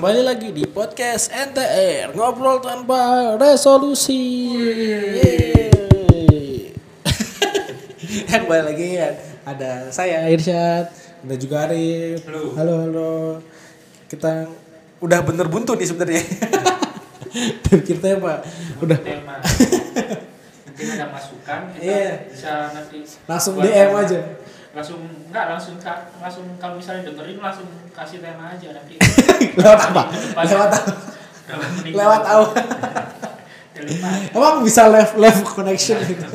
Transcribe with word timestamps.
Kembali 0.00 0.24
lagi 0.24 0.48
di 0.48 0.64
podcast 0.64 1.28
NTR 1.28 2.16
Ngobrol 2.16 2.64
tanpa 2.64 3.36
resolusi. 3.36 4.48
Ya 8.24 8.40
kembali 8.40 8.62
lagi 8.64 8.96
ya 8.96 9.12
Ada 9.44 9.92
saya 9.92 10.24
Irsyad 10.32 10.88
Ada 11.20 11.34
juga 11.36 11.68
Arif. 11.68 12.24
Halo. 12.24 12.56
Halo 12.56 12.74
halo. 12.80 13.12
Kita 14.08 14.48
udah 15.04 15.20
bener 15.20 15.52
buntu 15.52 15.76
nih 15.76 15.92
sebenarnya. 15.92 16.24
Dan 17.68 17.84
kita 17.84 18.16
ya 18.16 18.16
pak? 18.24 18.38
Udah. 18.80 18.98
Tema 19.04 19.36
mungkin 20.80 20.96
ada 20.96 21.12
masukan 21.12 21.60
kita 21.76 21.84
Iya. 21.84 22.12
bisa 22.32 22.52
nanti 22.72 23.04
langsung 23.28 23.60
DM 23.60 23.92
aja 23.92 24.18
langsung 24.70 25.00
enggak 25.26 25.50
langsung 25.50 25.74
langsung 26.16 26.44
kalau 26.56 26.78
misalnya 26.78 27.10
dengerin 27.10 27.38
langsung 27.38 27.66
kasih 27.90 28.22
tema 28.22 28.54
aja 28.54 28.70
nanti 28.70 28.94
Lewat 29.58 29.80
apa? 29.82 30.02
Depan- 30.06 30.46
Lewat 30.46 30.70
apa? 30.70 30.92
Lewat 31.90 32.22
apa? 32.22 32.46
Telepon. 33.74 34.12
Emang 34.30 34.54
bisa 34.62 34.86
live 34.86 35.12
live 35.16 35.40
connection 35.42 35.98
gitu 36.00 36.26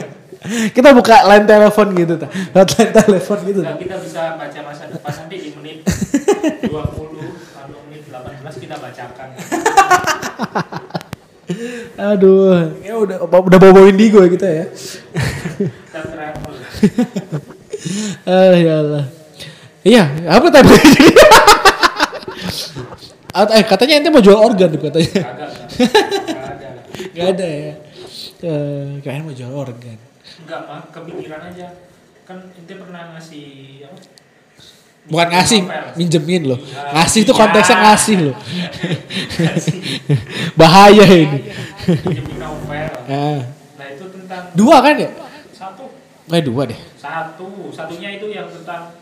Kita 0.46 0.94
buka 0.94 1.26
line 1.26 1.46
telepon 1.46 1.90
gitu 1.94 2.14
ta. 2.18 2.28
Lewat 2.52 2.70
line 2.76 2.94
telepon 2.94 3.40
gitu. 3.46 3.62
Enggak, 3.62 3.80
kita 3.80 3.96
bisa 3.98 4.22
baca 4.36 4.60
masa 4.62 4.84
depan 4.90 5.14
nanti 5.16 5.36
di 5.40 5.50
menit 5.56 5.78
20 5.82 6.70
atau 6.70 7.80
menit 7.88 8.04
18 8.06 8.46
kita 8.60 8.76
bacakan 8.78 9.28
Aduh, 11.96 12.74
ya 12.82 12.98
udah 12.98 13.22
udah 13.22 13.60
bawa 13.62 13.86
indigo 13.86 14.18
ya 14.18 14.30
kita 14.30 14.48
ya. 14.50 14.66
kita 15.94 16.02
travel 16.10 16.54
Ah 18.26 18.54
ya 18.54 18.74
Allah. 18.82 19.06
Iya, 19.86 20.04
apa 20.26 20.48
tadi? 20.50 20.74
Eh 23.36 23.64
katanya 23.68 24.00
ente 24.00 24.10
mau 24.10 24.24
jual 24.24 24.40
organ 24.40 24.72
tuh 24.72 24.80
katanya. 24.80 25.22
enggak 25.22 26.48
ada 26.48 26.70
Gak 27.12 27.28
ada 27.36 27.48
ya. 27.48 27.74
Eh, 28.42 28.88
kayaknya 29.04 29.24
mau 29.24 29.36
jual 29.36 29.52
organ. 29.52 29.98
enggak 30.46 30.60
mah 30.68 30.82
kepikiran 30.90 31.42
aja 31.52 31.68
kan 32.24 32.38
ente 32.54 32.74
pernah 32.74 33.14
ngasih 33.14 33.46
apa 33.86 33.98
Bukan 35.06 35.28
ngasih, 35.30 35.60
minjemin 35.94 36.50
loh. 36.50 36.58
Iya. 36.58 36.98
Ngasih 36.98 37.20
itu 37.22 37.30
Iya. 37.30 37.38
konteksnya 37.38 37.78
ngasih 37.78 38.16
loh. 38.26 38.36
Ngasih. 39.38 39.78
Bahaya 40.60 41.06
ini. 41.06 41.40
Ah. 43.06 43.46
nah 43.78 43.86
itu 43.86 44.06
tentang 44.10 44.50
Dua 44.58 44.82
kan 44.82 44.98
ya? 44.98 45.10
Eh 46.28 46.42
dua 46.42 46.66
deh. 46.66 46.80
satu 46.96 47.46
satunya 47.70 48.10
itu 48.12 48.28
yang 48.28 48.50
tentang 48.50 48.98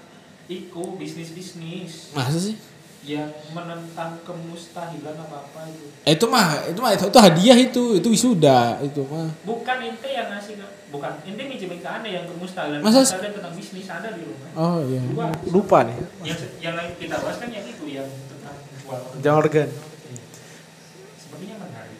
iku 0.46 0.96
bisnis 0.96 1.32
bisnis 1.32 2.12
Masa 2.12 2.36
sih? 2.38 2.60
yang 3.02 3.28
menentang 3.50 4.16
kemustahilan 4.22 5.16
apa 5.18 5.36
apa 5.42 5.60
itu 5.68 5.88
Eh, 6.04 6.14
itu 6.14 6.24
mah, 6.26 6.56
itu 6.64 6.78
mah 6.78 6.92
itu, 6.92 7.04
itu 7.06 7.16
hadiah 7.18 7.58
itu, 7.58 7.84
itu 7.94 8.08
wisuda 8.10 8.80
itu 8.82 9.04
mah. 9.04 9.28
bukan 9.44 9.78
ente 9.82 10.08
yang 10.10 10.28
ngasih 10.30 10.56
ke 10.56 10.64
bukan 10.90 11.12
ente 11.22 11.44
minjemin 11.44 11.80
ke 11.80 11.90
anda 11.90 12.08
yang 12.10 12.24
kemustahilan 12.26 12.80
Masa- 12.80 13.04
kemustahilan 13.04 13.32
tentang 13.34 13.54
bisnis 13.54 13.88
ada 13.88 14.10
di 14.10 14.24
rumah 14.24 14.50
Oh 14.54 14.80
iya. 14.84 15.00
Dua. 15.02 15.28
Lupa 15.46 15.78
nih. 15.82 15.96
yang 16.22 16.40
yang 16.62 16.74
lagi 16.74 16.92
kita 16.98 17.16
bahas 17.18 17.38
kan 17.38 17.50
yang 17.50 17.66
itu 17.66 17.86
yang 17.90 18.08
tentang 18.26 18.56
jual 18.78 18.96
organ. 18.96 19.20
Jual 19.22 19.36
organ. 19.38 19.68
sepertinya 21.18 21.56
menarik 21.58 21.98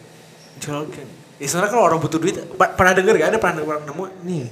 Jual 0.58 0.76
organ. 0.82 1.06
Ya 1.34 1.46
sebenarnya 1.46 1.70
kalau 1.70 1.84
orang 1.86 1.98
butuh 1.98 2.18
duit, 2.18 2.36
pernah 2.56 2.92
denger 2.94 3.14
gak 3.18 3.28
ada 3.28 3.38
pernah 3.38 3.60
pernah 3.62 3.84
nemu 3.84 4.04
nih 4.22 4.44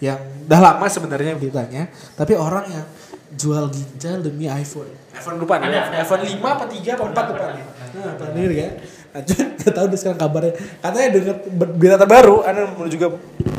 yang 0.00 0.18
udah 0.48 0.60
lama 0.60 0.86
sebenarnya 0.88 1.36
beritanya, 1.36 1.86
tapi 2.16 2.32
orang 2.32 2.64
yang 2.66 2.84
jual 3.30 3.68
ginjal 3.68 4.18
demi 4.18 4.48
iPhone. 4.48 4.90
iPhone 5.12 5.38
lupa 5.38 5.60
nih, 5.60 5.70
Ada, 5.70 6.02
iPhone 6.02 6.24
ada. 6.24 6.34
5 6.34 6.56
apa 6.56 6.64
3 6.66 6.90
apa 6.90 7.04
4 7.04 7.12
Pernah, 7.12 7.24
depan. 7.28 7.30
pernah, 7.30 7.54
pernah. 7.54 8.00
Nah, 8.00 8.12
pernah 8.16 8.32
denger 8.34 8.52
kan? 8.56 8.72
Nah, 9.10 9.20
cuman 9.26 9.46
gak 9.58 9.72
tahu 9.74 9.86
deh 9.86 9.98
sekarang 9.98 10.18
kabarnya. 10.18 10.52
Katanya 10.78 11.08
denger 11.10 11.36
ber- 11.50 11.74
berita 11.74 11.96
terbaru, 11.98 12.36
ada 12.42 12.60
juga 12.86 13.06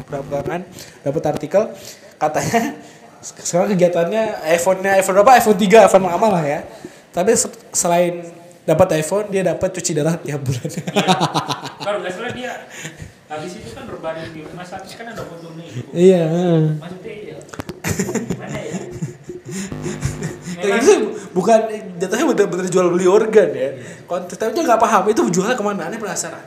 berapa 0.08 0.38
kan 0.44 0.62
dapat 1.02 1.24
artikel 1.24 1.62
katanya 2.18 2.76
sekarang 3.22 3.72
kegiatannya 3.72 4.24
iPhone-nya 4.50 4.92
iPhone 4.98 5.16
berapa? 5.22 5.32
iPhone 5.38 5.56
3, 5.56 5.88
iPhone 5.88 6.04
lama 6.04 6.28
lah 6.32 6.44
ya. 6.44 6.60
Tapi 7.12 7.32
se- 7.36 7.52
selain 7.72 8.28
dapat 8.64 8.98
iPhone, 8.98 9.30
dia 9.30 9.46
dapat 9.46 9.70
cuci 9.72 9.92
darah 9.94 10.16
tiap 10.18 10.42
bulan. 10.42 10.68
nggak 11.82 12.12
salah 12.12 12.32
dia 12.34 12.52
habis 13.32 13.52
itu 13.56 13.70
kan 13.72 13.88
berbaring 13.88 14.28
di 14.30 14.44
rumah 14.44 14.62
sakit 14.62 14.92
kan 14.94 15.06
ada 15.08 15.24
fotonya 15.24 15.64
itu 15.64 15.80
Iya. 15.90 16.22
heeh. 16.26 16.62
maksudnya 16.76 17.14
ya 17.26 17.38
gimana 18.28 18.60
ya 18.60 18.76
Memang- 20.62 20.78
itu 20.78 20.94
bukan 21.32 21.60
jatuhnya 21.98 22.26
bener-bener 22.28 22.68
jual 22.68 22.88
beli 22.88 23.08
organ 23.08 23.50
ya. 23.50 23.70
Tapi 24.06 24.52
dia 24.52 24.64
nggak 24.64 24.78
paham 24.80 25.04
itu 25.08 25.22
jualnya 25.32 25.56
ke 25.56 25.64
mana? 25.64 25.90
Aneh 25.90 25.98
penasaran. 25.98 26.44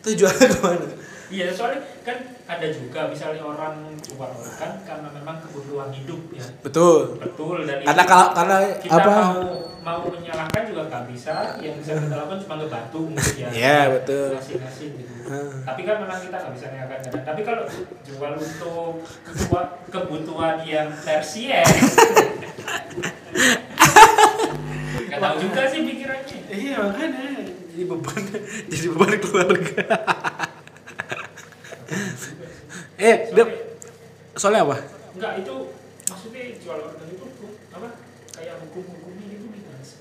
Itu 0.00 0.16
jualnya 0.16 0.48
ke 0.48 0.60
mana? 0.62 0.86
Iya, 1.32 1.48
soalnya 1.48 1.80
kan 2.04 2.20
ada 2.44 2.68
juga 2.68 3.08
misalnya 3.08 3.40
orang 3.40 3.96
jual 4.04 4.28
organ 4.28 4.72
karena 4.84 5.08
memang 5.08 5.40
kebutuhan 5.40 5.88
hidup 5.88 6.20
ya. 6.28 6.44
Betul. 6.60 7.16
Betul 7.16 7.64
dan 7.64 7.80
Karena 7.80 8.04
kalau 8.04 8.36
karena 8.36 8.56
kita 8.76 9.00
apa? 9.00 9.08
mau 9.16 9.40
mau 9.80 10.04
menyalahkan 10.12 10.62
juga 10.68 10.92
nggak 10.92 11.04
bisa. 11.08 11.56
Yang 11.56 11.74
bisa 11.80 11.90
kita 12.04 12.14
lakukan 12.20 12.38
cuma 12.44 12.54
ngebantu 12.60 13.00
mungkin 13.08 13.34
ya. 13.40 13.48
Iya, 13.48 13.78
betul. 13.96 14.36
Ngasih-ngasih 14.36 14.88
gitu. 15.00 15.12
Heeh. 15.32 15.52
Tapi 15.64 15.80
kan 15.88 15.96
memang 16.04 16.20
kita 16.20 16.36
nggak 16.36 16.52
bisa 16.52 16.66
menyalahkan 16.68 17.00
kadang. 17.00 17.24
Tapi 17.24 17.40
kalau 17.48 17.64
jual 18.04 18.32
untuk 18.36 18.92
kebutuhan, 19.24 19.66
kebutuhan 19.88 20.56
yang 20.68 20.88
tersier, 21.00 21.64
nggak 25.08 25.20
tahu 25.20 25.36
juga 25.40 25.62
sih 25.64 25.80
pikirannya. 25.80 26.38
Iya 26.52 26.76
makanya 26.76 27.24
jadi 27.72 27.84
beban 27.88 28.22
jadi 28.70 28.86
beban 28.92 29.12
keluarga. 29.16 29.84
eh, 33.02 33.16
dia, 33.34 33.44
soalnya 34.34 34.62
apa? 34.62 34.76
Enggak 35.12 35.32
itu 35.42 35.54
maksudnya 36.06 36.42
jual 36.56 36.78
organ 36.78 37.06
itu 37.10 37.26
apa 37.68 37.88
kayak 38.32 38.54
hukum-hukumnya 38.62 39.26
itu 39.28 39.46
gimana 39.50 39.80
sih? 39.82 39.98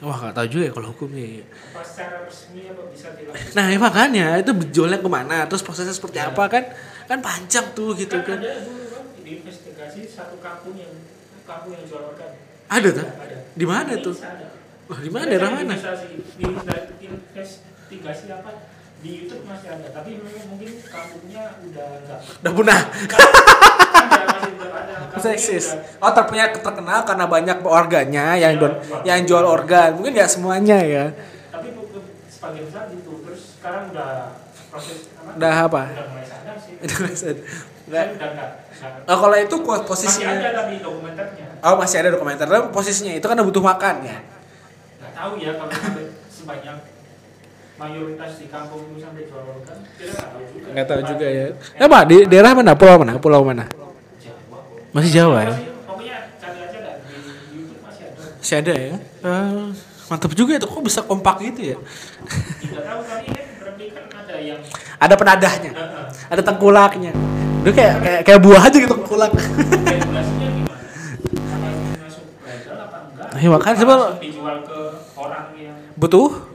Wah 0.00 0.16
nggak 0.18 0.34
tahu 0.34 0.46
juga 0.48 0.64
ya 0.64 0.72
kalau 0.72 0.88
hukumnya. 0.90 1.24
ya. 1.38 1.44
Apa 1.44 1.82
secara 1.84 2.16
resmi 2.24 2.60
apa 2.66 2.82
bisa 2.88 3.06
dilakukan? 3.14 3.52
Nah 3.52 3.64
ya 3.68 3.78
makanya 3.78 4.26
itu 4.40 4.50
jualnya 4.72 4.98
ke 4.98 5.10
mana? 5.12 5.36
Terus 5.44 5.62
prosesnya 5.62 5.92
seperti 5.92 6.18
apa 6.18 6.44
kan? 6.48 6.64
Kan 7.06 7.18
panjang 7.20 7.66
tuh 7.76 7.92
gitu 7.94 8.16
kan 8.22 8.38
kan. 8.38 8.38
ada 8.40 8.64
dulu 8.64 8.84
kan 8.88 9.04
diinvestigasi 9.20 10.00
satu 10.08 10.40
kampung 10.40 10.74
yang 10.74 10.92
kampung 11.44 11.76
yang 11.76 11.84
jual 11.84 12.02
organ. 12.08 12.32
Ada 12.70 12.88
tuh? 12.94 13.06
Ada. 13.06 13.36
Di 13.54 13.66
mana 13.66 13.92
tuh? 13.98 14.14
Ada. 14.16 14.46
Wah 14.88 14.98
di 14.98 15.10
mana? 15.10 15.26
Daerah 15.30 15.50
mana? 15.54 15.74
Investigasi, 15.74 16.06
di- 16.38 17.06
investigasi 17.06 18.24
apa 18.30 18.50
di 19.00 19.10
YouTube 19.18 19.44
masih 19.44 19.68
ada, 19.70 19.88
tapi 19.90 20.10
mungkin 20.20 20.70
kampungnya 20.82 21.42
udah 21.62 21.88
enggak. 21.98 22.20
Udah 22.38 22.52
punah. 22.52 22.80
Ada, 22.84 24.24
masih 24.30 24.52
belum 24.54 24.72
ada. 24.74 24.92
Bisa 24.92 25.08
Kampungnya 25.10 25.32
eksis. 25.34 25.64
udah- 25.70 25.84
Oh 26.00 26.10
terpunya 26.12 26.44
terkenal 26.50 27.00
karena 27.02 27.24
banyak 27.26 27.58
organnya 27.62 28.26
yang 28.36 28.52
don, 28.56 28.72
yang 29.02 29.20
jual 29.22 29.40
organ. 29.42 29.96
Mungkin 29.96 30.12
nggak 30.12 30.28
semuanya 30.28 30.78
ya. 30.78 31.04
Tapi 31.48 31.68
sebagian 32.28 32.64
besar 32.66 32.84
gitu. 32.90 33.12
Terus 33.22 33.40
sekarang 33.56 33.88
udah 33.90 34.36
proses 34.68 35.08
apa? 35.14 35.30
Udah 35.34 35.54
apa? 35.62 35.82
Udah 35.88 36.06
mulai 36.06 36.24
sadar 36.24 36.56
sih. 36.56 36.74
Nggak. 36.78 37.10
Saya 37.10 37.32
nggak. 37.32 38.06
udah 38.12 38.28
enggak. 38.28 38.50
enggak- 38.70 39.04
Oh 39.06 39.16
kalau 39.18 39.36
itu 39.36 39.56
Masih 39.56 39.72
ada 39.72 39.84
posisinya. 39.84 40.32
tapi 40.54 40.74
dokumenternya. 40.78 41.46
Oh 41.60 41.74
masih 41.74 41.96
ada 41.98 42.10
dokumenter. 42.10 42.46
Tapi 42.46 42.68
posisinya 42.70 43.12
itu 43.12 43.24
karena 43.24 43.42
butuh 43.42 43.60
makan 43.60 43.94
ya. 44.02 44.16
Nggak 44.96 45.12
tahu 45.14 45.32
ya 45.36 45.52
kalau 45.54 45.72
sebanyak 46.30 46.76
mayoritas 47.80 48.30
di 48.36 48.46
kampung 48.52 48.92
itu 48.92 49.00
sampai 49.00 49.24
jual 49.24 49.40
organ. 49.40 49.78
Kita 49.96 50.12
nggak 50.12 50.28
tahu 50.28 50.42
juga. 50.44 50.68
Nggak 50.68 50.86
tahu 50.86 51.00
juga 51.08 51.26
ya. 51.26 51.46
Eh 51.80 51.88
pak 51.88 52.02
di 52.04 52.16
daerah 52.28 52.52
mana? 52.52 52.72
Pulau 52.76 52.96
mana? 53.00 53.12
Pulau 53.16 53.40
mana? 53.40 53.64
Masih 54.92 55.10
Jawa 55.10 55.38
ya? 55.40 55.54
Masih- 55.56 55.72
Pokoknya 55.88 56.16
cari 56.36 56.58
aja 56.60 56.78
dah 56.84 56.94
di 57.00 57.16
YouTube 57.56 57.80
masih 57.80 58.04
ada. 58.12 58.22
Masih 58.36 58.56
ada 58.60 58.74
ya. 58.76 58.94
Eh, 59.00 59.64
mantap 60.12 60.32
juga 60.36 60.52
itu 60.60 60.66
kok 60.68 60.82
bisa 60.84 61.00
kompak 61.06 61.40
gitu 61.40 61.72
ya. 61.72 61.76
Tidak 61.80 62.82
tahu 62.84 63.00
kali 63.08 63.26
kan 63.96 64.04
ada 64.12 64.34
yang 64.36 64.60
Ada 65.00 65.14
penadahnya, 65.16 65.72
ada 66.28 66.42
tengkulaknya. 66.44 67.12
Itu 67.64 67.72
kayak 67.72 67.94
kayak, 68.04 68.20
kayak 68.28 68.40
buah 68.44 68.62
aja 68.68 68.76
gitu 68.76 68.92
tengkulak. 68.92 69.32
Iya, 73.40 73.48
makanya 73.48 73.76
yang 73.80 74.04
Butuh? 75.96 76.49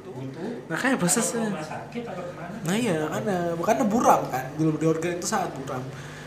Nah 0.66 0.78
kayak 0.82 0.98
rumah 0.98 1.62
sakit 1.62 2.04
atau 2.10 2.24
ke 2.26 2.34
mana? 2.34 2.56
Nah 2.66 2.76
iya 2.76 3.06
karena 3.06 3.38
bukan 3.54 3.76
buram 3.86 4.22
kan 4.34 4.50
beli 4.58 4.86
organ 4.86 5.22
itu 5.22 5.28
sangat 5.30 5.54
buram. 5.54 5.84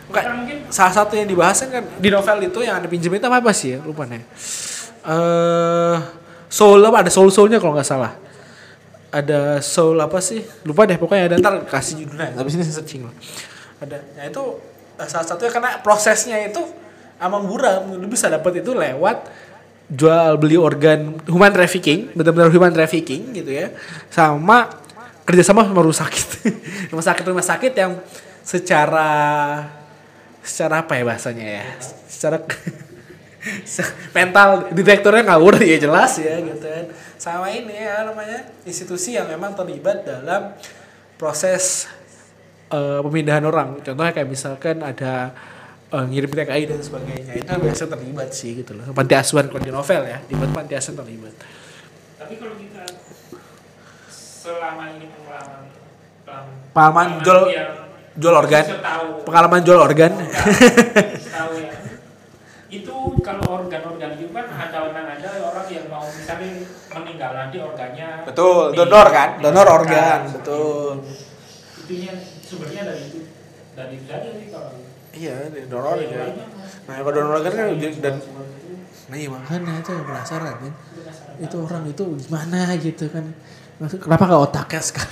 Mungkin 0.08 0.70
salah 0.70 0.94
satu 0.94 1.18
yang 1.18 1.28
dibahas 1.28 1.58
kan 1.66 1.84
di 1.84 2.08
novel 2.08 2.38
itu 2.46 2.62
yang 2.62 2.78
ada 2.80 2.88
pinjam 2.88 3.10
itu 3.10 3.26
apa 3.26 3.50
sih 3.50 3.74
ya 3.74 3.78
lupa 3.82 4.06
nih. 4.06 4.22
Eh 5.04 5.96
soul 6.48 6.80
apa 6.86 7.02
ada 7.02 7.10
soul 7.10 7.34
soulnya 7.34 7.58
kalau 7.58 7.74
nggak 7.74 7.88
salah. 7.88 8.14
Ada 9.10 9.58
soul 9.58 9.98
apa 9.98 10.22
sih 10.22 10.44
lupa 10.62 10.86
deh 10.86 10.96
pokoknya 11.00 11.34
ada 11.34 11.36
ntar 11.42 11.66
kasih 11.66 12.06
judulnya 12.06 12.38
tapi 12.38 12.48
sini 12.54 12.62
saya 12.62 12.78
searching 12.78 13.02
lah. 13.10 13.14
Ada 13.82 13.98
nah 14.14 14.24
itu 14.30 14.42
eh, 15.02 15.08
salah 15.10 15.26
satunya 15.26 15.50
karena 15.50 15.70
prosesnya 15.82 16.38
itu 16.46 16.62
amang 17.18 17.50
buram 17.50 17.98
lu 17.98 18.06
bisa 18.06 18.30
dapat 18.30 18.62
itu 18.62 18.70
lewat 18.70 19.26
jual 19.88 20.36
beli 20.36 20.60
organ 20.60 21.16
human 21.24 21.52
trafficking 21.52 22.12
benar-benar 22.12 22.52
human 22.52 22.72
trafficking 22.72 23.32
gitu 23.32 23.48
ya 23.48 23.72
sama 24.12 24.68
kerjasama 25.28 25.68
sama 25.68 25.84
rumah 25.84 26.00
sakit. 26.00 26.28
Rumah 26.90 27.04
sakit 27.04 27.24
rumah 27.28 27.44
sakit 27.44 27.72
yang 27.76 27.92
secara 28.40 29.10
secara 30.40 30.80
apa 30.80 30.96
ya 30.96 31.04
bahasanya 31.04 31.46
ya? 31.60 31.64
Secara 32.08 32.40
mental 34.16 34.72
direkturnya 34.72 35.28
ngawur 35.28 35.60
ya 35.60 35.76
jelas 35.76 36.16
ya 36.16 36.40
gitu 36.40 36.64
kan. 36.64 36.88
Sama 37.20 37.52
ini 37.52 37.76
ya 37.76 38.08
namanya 38.08 38.48
institusi 38.64 39.20
yang 39.20 39.28
memang 39.28 39.52
terlibat 39.52 40.08
dalam 40.08 40.56
proses 41.20 41.84
eh, 42.72 43.00
pemindahan 43.04 43.44
orang. 43.44 43.84
Contohnya 43.84 44.16
kayak 44.16 44.32
misalkan 44.32 44.80
ada 44.80 45.36
eh, 45.90 46.04
ngirim 46.04 46.30
TKI 46.30 46.62
dan 46.66 46.80
sebagainya. 46.80 47.32
Itu 47.34 47.52
biasa 47.54 47.82
terlibat 47.86 48.30
sih 48.30 48.50
gitu 48.56 48.72
loh. 48.72 48.84
Panti 48.90 49.14
asuhan 49.14 49.46
kalau 49.46 49.60
di 49.60 49.70
novel 49.70 50.02
ya 50.04 50.18
di 50.20 50.34
panti 50.34 50.74
asuhan 50.74 50.96
terlibat. 50.98 51.34
Tapi 52.16 52.34
kalau 52.36 52.54
kita 52.54 52.84
selama 54.08 54.84
ini 54.92 55.06
pengalaman 55.10 55.64
Pengalaman 56.70 57.08
jual- 57.20 57.48
yang 57.48 57.72
jual 58.14 58.34
organ. 58.36 58.62
setahu 58.62 59.06
pengalaman 59.24 59.60
jual 59.62 59.78
organ. 59.78 60.12
Setahu 61.16 61.52
ya. 61.64 61.72
Itu 62.68 62.94
kalau 63.18 63.44
organ-organ 63.48 64.12
itu 64.14 64.28
kan 64.28 64.44
ada 64.46 64.78
orang 64.84 65.06
ada 65.08 65.28
orang 65.40 65.66
yang 65.66 65.88
mau 65.88 66.04
misalnya 66.04 66.68
meninggal 66.90 67.30
nanti 67.32 67.56
organnya 67.58 68.08
betul 68.24 68.70
di- 68.70 68.76
donor 68.76 69.06
kan? 69.08 69.28
donor 69.38 69.66
organ 69.66 70.20
betul. 70.30 71.00
Itu. 71.00 71.16
itunya 71.80 72.12
sumbernya 72.42 72.82
dari 72.84 73.02
itu 73.06 73.20
dari 73.72 73.96
sih 73.96 74.48
kalau 74.52 74.77
iya 75.18 75.34
donor 75.66 75.98
organ 75.98 76.30
nah 76.86 76.94
kalau 77.02 77.10
donor 77.10 77.42
organ 77.42 77.52
kan 77.52 77.66
dan 77.98 78.14
nah 79.08 79.16
iya 79.16 79.28
makanya 79.28 79.80
itu 79.82 79.90
yang 79.90 80.06
penasaran 80.06 80.54
kan 80.62 80.72
itu 81.38 81.54
orang 81.54 81.86
itu 81.86 82.02
gimana 82.26 82.74
gitu 82.82 83.06
kan. 83.14 83.22
Maksud, 83.78 84.02
kenapa 84.02 84.26
gak 84.26 84.42
otaknya 84.50 84.82
gitu. 84.82 84.98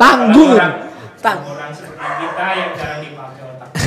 tangguh 0.00 0.56
Orang- 0.56 0.80
tang 1.20 1.40
orang 1.44 1.68
seperti 1.72 2.04
kita 2.20 2.46
yang 2.52 2.70
jarang 2.76 3.00
dipakai 3.04 3.42
otak. 3.44 3.68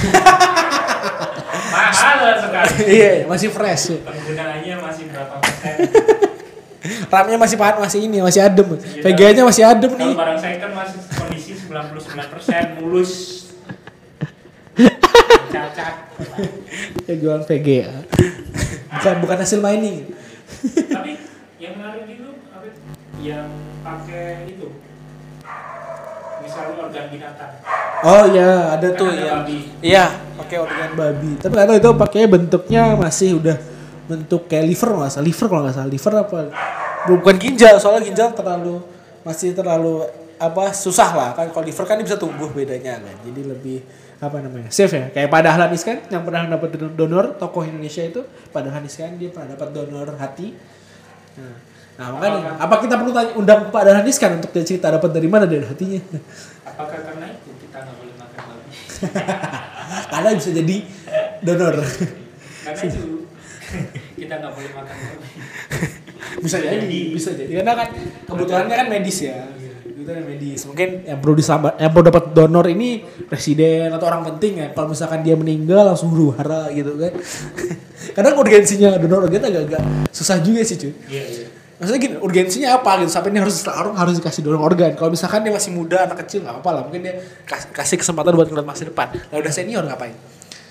Mahal 1.74 2.18
sekali. 2.38 2.74
Iya 2.98 3.12
masih 3.26 3.50
fresh. 3.50 3.86
Ya. 3.90 3.98
penggunaannya 4.06 4.76
masih 4.82 5.04
berapa 5.10 5.36
persen? 5.42 5.76
RAM-nya 7.10 7.38
masih 7.42 7.58
pahat 7.60 7.76
masih 7.82 8.00
ini 8.06 8.22
masih 8.22 8.42
adem. 8.46 8.78
VGA-nya 8.78 9.44
masih 9.44 9.64
adem 9.66 9.92
kalau 9.92 10.02
nih 10.02 10.12
barang 10.14 10.40
second 10.40 10.74
masih 10.78 11.00
kondisi 11.02 11.17
99 11.68 12.34
persen 12.34 12.64
mulus. 12.80 13.14
Cacat. 15.48 15.96
Ya 17.08 17.14
jualan 17.20 17.44
VGA 17.48 18.08
bukan 18.98 19.16
bukan 19.24 19.38
hasil 19.40 19.60
mining. 19.64 20.12
Tapi 20.92 21.12
yang 21.62 21.74
menarik 21.80 22.06
itu 22.12 22.30
apa 22.52 22.68
yang 23.24 23.48
pakai 23.86 24.52
itu. 24.52 24.68
Misalnya 26.44 26.76
organ 26.88 27.06
binatang. 27.12 27.54
Oh 28.04 28.24
iya 28.32 28.78
ada 28.78 28.88
Kan 28.94 29.00
tuh 29.00 29.08
ada 29.10 29.24
ya 29.24 29.32
babi. 29.42 29.60
iya 29.80 30.06
pakai 30.36 30.58
organ 30.60 30.92
babi. 30.96 31.32
Tapi 31.40 31.52
nggak 31.56 31.68
tahu 31.68 31.78
itu 31.80 31.92
pakai 31.96 32.22
bentuknya 32.28 32.82
masih 33.00 33.30
udah 33.40 33.58
bentuk 34.08 34.42
kayak 34.52 34.66
liver 34.68 34.90
nggak 34.92 35.12
salah. 35.12 35.26
Liver 35.26 35.46
kalau 35.48 35.62
nggak 35.64 35.76
salah. 35.76 35.90
Liver 35.90 36.14
apa? 36.20 36.38
Bukan 37.08 37.36
ginjal 37.40 37.76
soalnya 37.80 38.04
ginjal 38.12 38.30
terlalu 38.36 38.84
masih 39.24 39.56
terlalu 39.56 40.04
apa 40.38 40.74
susah 40.74 41.10
lah. 41.14 41.30
Kan 41.34 41.50
kalau 41.50 41.66
liver 41.66 41.86
kan 41.86 41.98
dia 42.00 42.06
bisa 42.06 42.18
tumbuh 42.18 42.50
bedanya 42.54 43.02
kan. 43.02 43.16
Jadi 43.26 43.42
lebih 43.46 43.78
apa 44.18 44.38
namanya 44.42 44.70
safe 44.74 44.94
ya. 44.98 45.06
Kayak 45.14 45.30
Pak 45.30 45.42
Dahlan 45.46 45.72
Iskan 45.74 45.98
yang 46.10 46.24
pernah 46.26 46.50
dapat 46.50 46.70
donor 46.98 47.38
tokoh 47.38 47.62
Indonesia 47.66 48.02
itu 48.02 48.22
Pak 48.50 48.62
Dahlan 48.66 48.86
Iskan 48.86 49.18
dia 49.22 49.30
pernah 49.30 49.54
dapat 49.54 49.70
donor 49.74 50.10
hati. 50.18 50.58
Nah, 51.38 51.56
nah 51.98 52.06
makanya 52.18 52.58
apa 52.58 52.76
kita 52.82 52.94
perlu 52.98 53.12
tanya 53.14 53.32
undang 53.38 53.62
Pak 53.70 53.82
Dahlan 53.86 54.06
Iskan 54.10 54.42
untuk 54.42 54.50
dia 54.54 54.66
cerita 54.66 54.90
dapat 54.90 55.10
dari 55.14 55.30
mana 55.30 55.46
dari 55.46 55.62
hatinya? 55.62 56.02
Apakah 56.66 57.00
karena 57.02 57.26
itu 57.30 57.50
kita 57.62 57.78
nggak 57.78 57.96
boleh 57.98 58.16
makan 58.18 58.42
babi? 58.42 58.70
Karena 60.12 60.30
bisa 60.36 60.50
jadi 60.52 60.78
donor. 61.46 61.76
Karena 62.66 62.82
itu 62.90 63.02
kita 64.18 64.34
nggak 64.42 64.54
boleh 64.58 64.72
makan 64.74 64.96
babi. 64.98 65.30
Bisa 66.42 66.58
jadi. 66.62 67.02
bisa 67.14 67.30
jadi. 67.38 67.52
Karena 67.62 67.74
kan 67.78 67.90
kebutuhannya 68.26 68.76
kan 68.78 68.88
medis 68.90 69.26
ya 69.26 69.57
kebutuhan 70.08 70.24
medis. 70.24 70.64
Mungkin 70.64 70.90
yang 71.04 71.20
perlu 71.20 71.36
disambat 71.36 71.76
yang 71.76 71.92
perlu 71.92 72.06
dapat 72.08 72.24
donor 72.32 72.66
ini 72.72 73.04
presiden 73.28 73.92
atau 73.92 74.08
orang 74.08 74.24
penting 74.34 74.64
ya. 74.64 74.68
Kalau 74.72 74.88
misalkan 74.88 75.20
dia 75.20 75.36
meninggal 75.36 75.92
langsung 75.92 76.16
huru 76.16 76.32
hara 76.40 76.72
gitu 76.72 76.96
kan. 76.96 77.12
Karena 78.16 78.30
urgensinya 78.40 78.96
donor 78.96 79.28
organ 79.28 79.44
agak-agak 79.44 79.82
susah 80.16 80.40
juga 80.40 80.64
sih 80.64 80.80
cuy. 80.80 80.94
Iya 81.12 81.24
iya. 81.28 81.48
Maksudnya 81.78 82.00
gini 82.00 82.16
urgensinya 82.24 82.70
apa 82.80 83.04
gitu? 83.04 83.12
Sampai 83.12 83.30
ini 83.36 83.44
harus 83.44 83.60
orang 83.68 83.94
harus 84.00 84.16
dikasih 84.16 84.42
donor 84.48 84.64
organ. 84.64 84.96
Kalau 84.96 85.12
misalkan 85.12 85.44
dia 85.44 85.52
masih 85.52 85.76
muda 85.76 86.08
anak 86.08 86.24
kecil 86.24 86.48
nggak 86.48 86.64
apa 86.64 86.70
lah. 86.72 86.82
Mungkin 86.88 87.02
dia 87.04 87.14
kas- 87.44 87.68
kasih 87.76 88.00
kesempatan 88.00 88.32
buat 88.32 88.48
ngeliat 88.48 88.64
masa 88.66 88.88
depan. 88.88 89.12
Nah 89.12 89.36
udah 89.44 89.52
senior 89.52 89.84
ngapain? 89.84 90.16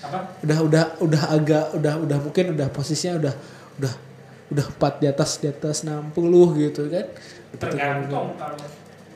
Apa? 0.01 0.33
Udah 0.41 0.57
udah 0.65 0.83
udah 0.97 1.23
agak 1.29 1.65
udah 1.77 1.93
udah 2.01 2.17
mungkin 2.25 2.57
udah 2.57 2.67
posisinya 2.73 3.21
udah 3.21 3.33
udah 3.77 3.93
udah 4.47 4.65
empat 4.65 4.93
di 5.03 5.05
atas 5.05 5.29
di 5.37 5.47
atas 5.47 5.85
60 5.85 6.11
gitu 6.57 6.89
kan. 6.89 7.05
Tergantung 7.55 8.35
kalau 8.35 8.57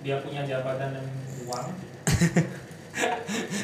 dia 0.01 0.15
punya 0.19 0.41
jabatan 0.41 0.89
dan 0.91 1.05
uang? 1.43 1.65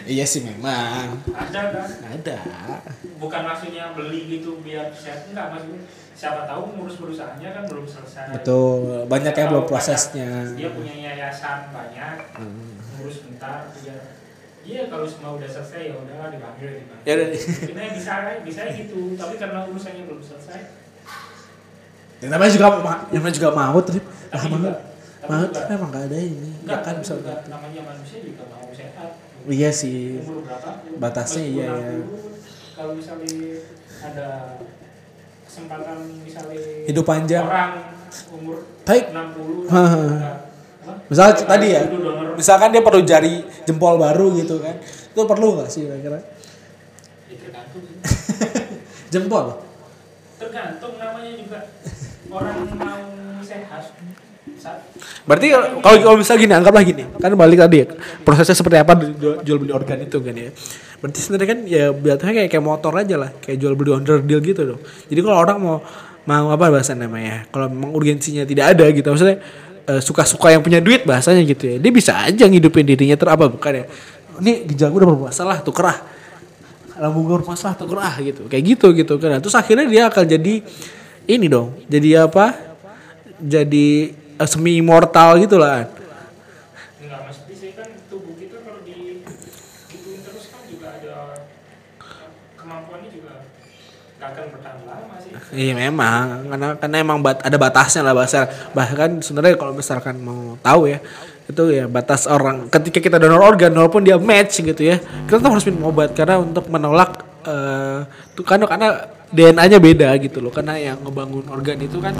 Iya 0.07 0.23
sih 0.23 0.39
memang. 0.39 1.19
Ada 1.27 1.61
kan? 1.69 1.87
Ada. 2.15 2.39
Bukan 3.19 3.41
maksudnya 3.43 3.91
beli 3.91 4.39
gitu 4.39 4.63
biar 4.63 4.87
sehat 4.89 5.27
enggak 5.27 5.51
maksudnya 5.51 5.83
siapa 6.15 6.47
tahu 6.47 6.73
ngurus 6.73 6.95
perusahaannya 6.95 7.49
kan 7.51 7.63
belum 7.67 7.83
selesai. 7.83 8.31
Betul 8.31 9.03
banyak 9.05 9.35
yang 9.35 9.49
belum 9.51 9.67
prosesnya. 9.67 10.47
dia 10.55 10.71
punya 10.71 10.95
yayasan 10.95 11.69
banyak 11.69 12.15
Hmm. 12.39 12.79
ngurus 12.95 13.27
bentar 13.27 13.67
dia 13.75 14.15
iya 14.63 14.87
kalau 14.87 15.03
semua 15.03 15.35
udah 15.35 15.45
selesai 15.45 15.91
ya 15.91 15.95
udahlah 15.99 16.31
dipanggil 16.31 16.69
dipanggil. 16.79 17.03
Ya 17.03 17.13
udah. 17.13 17.27
Aja 17.27 17.87
bisa 17.91 18.13
bisa 18.41 18.61
gitu 18.71 18.99
tapi 19.13 19.35
karena 19.35 19.59
urusannya 19.67 20.03
belum 20.07 20.23
selesai. 20.23 20.59
Yang 22.23 22.31
namanya 22.31 22.51
juga 22.55 22.67
yang 23.11 23.19
namanya 23.19 23.35
juga 23.35 23.49
maut 23.51 23.83
tapi 23.83 23.99
Tapi 24.31 24.45
juga- 24.49 24.86
maut 25.29 25.47
juga- 25.47 25.61
kan 25.61 25.73
emang 25.73 25.89
gak 25.89 26.05
ada 26.05 26.17
ini. 26.17 26.49
Ya 26.49 26.57
enggak 26.61 26.79
kan 26.81 26.95
bisa 26.97 27.13
juga 27.15 27.33
namanya 27.45 27.81
manusia 27.85 28.19
juga 28.19 28.43
mau 28.47 28.67
sehat. 28.71 29.09
Iya 29.47 29.69
sih. 29.71 30.19
Umur 30.19 30.43
berapa? 30.43 30.69
Batasnya 30.97 31.43
iya, 31.45 31.65
ya. 31.65 31.93
60, 31.95 32.03
kalau 32.73 32.91
misalnya 32.93 33.37
ada 33.99 34.27
kesempatan 35.43 35.97
misalnya 36.21 36.59
Hidup 36.85 37.05
panjang. 37.05 37.43
orang 37.43 37.71
umur 38.29 38.57
Baik. 38.83 39.05
60 39.09 39.67
Hahaha. 39.67 40.03
ada, 40.11 40.31
apa? 40.83 40.93
Misal 41.07 41.27
tadi 41.37 41.67
ya, 41.69 41.81
misalkan 42.33 42.69
dia 42.69 42.79
perlu 42.79 43.01
jari 43.01 43.33
jempol 43.63 43.95
baru 43.95 44.35
gitu 44.35 44.59
kan. 44.59 44.75
Itu 44.83 45.23
perlu 45.23 45.57
gak 45.57 45.67
sih 45.67 45.83
kira-kira? 45.83 46.19
Ya 47.27 47.35
tergantung 47.37 47.83
jempol? 49.13 49.45
Tergantung 50.37 50.93
namanya 50.97 51.31
juga. 51.33 51.59
Orang 52.27 52.67
mau 52.69 52.99
sehat 53.41 53.95
Berarti 55.27 55.47
kalau 55.83 55.97
kalau 56.01 56.17
bisa 56.19 56.33
gini, 56.39 56.53
anggaplah 56.55 56.83
gini, 56.83 57.03
kan 57.19 57.31
balik 57.35 57.59
tadi 57.59 57.83
ya, 57.83 57.85
prosesnya 58.23 58.55
seperti 58.55 58.77
apa 58.79 58.95
jual, 59.43 59.57
beli 59.59 59.71
organ 59.75 59.99
itu 60.01 60.17
kan 60.23 60.33
ya. 60.33 60.49
Berarti 61.03 61.19
sebenarnya 61.19 61.47
kan 61.47 61.59
ya 61.67 61.85
biasanya 61.91 62.33
kayak 62.41 62.49
kayak 62.49 62.65
motor 62.65 62.93
aja 62.95 63.15
lah, 63.19 63.29
kayak 63.43 63.57
jual 63.59 63.73
beli 63.75 63.91
under 63.93 64.23
deal 64.23 64.39
gitu 64.41 64.61
loh. 64.63 64.79
Jadi 65.11 65.19
kalau 65.19 65.37
orang 65.37 65.57
mau 65.59 65.77
mau 66.27 66.51
apa 66.51 66.67
bahasa 66.71 66.91
namanya, 66.95 67.47
kalau 67.51 67.71
memang 67.71 67.91
urgensinya 67.95 68.43
tidak 68.43 68.75
ada 68.75 68.85
gitu, 68.91 69.07
maksudnya 69.07 69.37
eh, 69.87 70.01
suka-suka 70.03 70.51
yang 70.51 70.63
punya 70.63 70.79
duit 70.83 71.07
bahasanya 71.07 71.43
gitu 71.47 71.63
ya, 71.71 71.75
dia 71.79 71.91
bisa 71.91 72.11
aja 72.19 72.43
ngidupin 72.47 72.83
dirinya 72.83 73.15
ter 73.15 73.27
apa 73.31 73.47
bukan 73.47 73.83
ya? 73.83 73.85
Ini 74.37 74.67
ginjal 74.67 74.91
gue 74.91 74.99
udah 75.01 75.09
bermasalah 75.11 75.63
tuh 75.63 75.71
kerah, 75.71 75.97
lambung 76.99 77.25
gue 77.27 77.35
bermasalah 77.41 77.75
tuh 77.79 77.87
kerah 77.87 78.15
gitu, 78.19 78.47
kayak 78.51 78.63
gitu 78.75 78.87
gitu 78.95 79.13
kan. 79.19 79.39
Terus 79.39 79.55
akhirnya 79.55 79.87
dia 79.87 80.07
akan 80.11 80.23
jadi 80.23 80.53
ini 81.27 81.45
dong, 81.51 81.83
jadi 81.87 82.27
apa? 82.27 82.53
Jadi 83.37 84.11
eh, 84.37 84.47
semi 84.47 84.77
immortal 84.77 85.41
gitu 85.41 85.57
lah. 85.57 85.89
nggak 87.01 87.21
mesti 87.25 87.53
sih 87.57 87.71
kan 87.73 87.89
tubuh 88.09 88.33
kita 88.37 88.61
kalau 88.61 88.81
di 88.85 89.25
gituin 89.89 90.19
terus 90.21 90.45
kan 90.53 90.61
juga 90.69 90.87
ada 90.97 91.15
kemampuannya 92.57 93.09
juga 93.09 93.33
nggak 94.17 94.29
akan 94.33 94.45
bertahan 94.53 94.81
lama 94.85 95.15
sih. 95.21 95.31
Iya 95.53 95.73
memang. 95.77 96.25
Karena 96.49 96.67
karena 96.77 96.95
emang 97.01 97.17
bat, 97.21 97.37
ada 97.41 97.57
batasnya 97.57 98.01
lah 98.05 98.13
bahasa 98.17 98.49
bahkan 98.73 99.21
sebenarnya 99.21 99.57
kalau 99.57 99.73
misalkan 99.73 100.15
mau 100.21 100.57
tahu 100.61 100.89
ya 100.89 100.99
itu 101.47 101.63
ya 101.71 101.85
batas 101.87 102.27
orang. 102.27 102.67
Ketika 102.67 102.99
kita 102.99 103.17
donor 103.17 103.39
organ 103.39 103.71
walaupun 103.71 104.03
dia 104.03 104.19
match 104.19 104.61
gitu 104.61 104.81
ya 104.83 104.99
kita 105.25 105.39
tuh 105.39 105.49
harus 105.49 105.65
minum 105.65 105.89
obat. 105.89 106.13
Karena 106.13 106.41
untuk 106.41 106.69
menolak 106.69 107.23
eh 107.47 108.03
tuh 108.35 108.43
kan 108.43 108.59
karena 108.59 109.16
DNA-nya 109.33 109.79
beda 109.81 110.09
gitu 110.21 110.39
loh 110.39 110.51
karena 110.51 110.79
yang 110.79 110.97
ngebangun 111.03 111.45
organ 111.51 111.77
itu 111.83 111.99
kan 111.99 112.15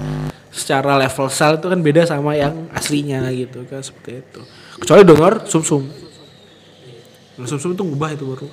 secara 0.48 0.96
level 0.96 1.28
sel 1.28 1.60
itu 1.60 1.66
kan 1.68 1.80
beda 1.80 2.02
sama 2.08 2.36
yang 2.36 2.68
aslinya 2.72 3.28
gitu 3.32 3.64
kan 3.68 3.80
seperti 3.80 4.20
itu 4.24 4.40
kecuali 4.80 5.02
donor 5.04 5.44
sumsum 5.44 5.88
-sum. 5.88 7.46
sumsum 7.46 7.72
itu 7.76 7.82
ngubah 7.84 8.12
itu 8.16 8.24
baru 8.24 8.48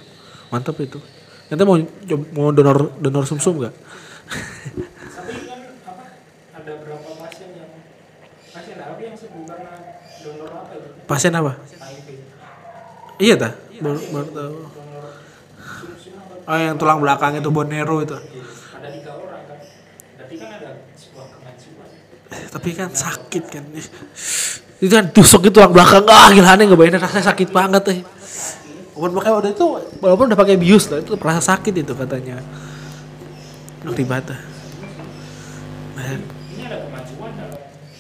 mantap 0.52 0.80
itu 0.80 1.00
Nanti 1.46 1.62
mau 1.62 1.78
mau 2.34 2.50
donor 2.50 2.98
donor 2.98 3.24
sumsum 3.30 3.62
nggak? 3.62 3.74
Kan 5.46 5.62
apa 5.86 6.04
ada 6.58 6.72
berapa 6.82 7.10
pasien 7.22 7.50
yang 7.54 7.70
pasien 11.06 11.34
apa? 11.38 11.62
HIV. 11.62 12.08
Iya 13.22 13.36
ta? 13.38 13.50
Baru, 13.78 14.00
baru 14.10 14.30
tahu. 14.34 14.56
Oh 16.46 16.58
yang 16.58 16.78
tulang 16.82 16.98
belakang 17.02 17.38
itu 17.38 17.50
bonero 17.54 18.02
itu. 18.02 18.18
Ada 18.18 18.90
tiga 18.90 19.12
orang 19.14 19.46
kan. 19.46 19.60
Berarti 20.18 20.36
kan 20.42 20.50
ada 20.50 20.70
sebuah 20.98 21.26
kemajuan. 21.30 21.90
Eh, 22.34 22.45
tapi 22.56 22.72
kan 22.72 22.88
sakit 22.88 23.44
kan. 23.52 23.64
Itu 24.80 24.92
kan 24.96 25.12
tusuk 25.12 25.44
itu 25.44 25.60
tulang 25.60 25.76
belakang. 25.76 26.08
Ah 26.08 26.32
gila 26.32 26.56
aneh 26.56 26.72
ngebayangin 26.72 27.04
rasanya 27.04 27.36
sakit 27.36 27.52
banget 27.52 27.84
eh. 27.92 28.00
Walaupun 28.96 29.20
pakai 29.20 29.32
waktu 29.36 29.50
itu 29.52 29.66
walaupun 30.00 30.32
udah 30.32 30.40
pakai 30.40 30.56
bius 30.56 30.88
lah 30.88 31.04
itu 31.04 31.20
rasa 31.20 31.60
sakit 31.60 31.84
itu 31.84 31.92
katanya. 31.92 32.40
Ngeri 33.84 34.04
banget. 34.08 34.40
Nah, 36.00 36.16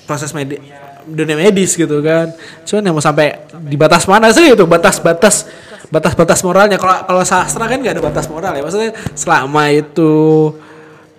proses 0.07 0.31
medis 0.31 0.63
dunia 1.05 1.37
medis 1.37 1.77
gitu 1.77 2.01
kan 2.01 2.33
cuman 2.65 2.81
yang 2.81 2.95
mau 2.97 3.03
sampai 3.03 3.45
di 3.69 3.77
batas 3.77 4.09
mana 4.09 4.33
sih 4.33 4.57
itu 4.57 4.65
batas-batas 4.65 5.45
batas-batas 5.93 6.41
moralnya 6.41 6.81
kalau 6.81 7.05
kalau 7.05 7.21
sastra 7.21 7.69
kan 7.69 7.77
nggak 7.77 8.01
ada 8.01 8.03
batas 8.03 8.25
moral 8.25 8.57
ya 8.57 8.65
maksudnya 8.65 8.91
selama 9.13 9.69
itu 9.69 10.13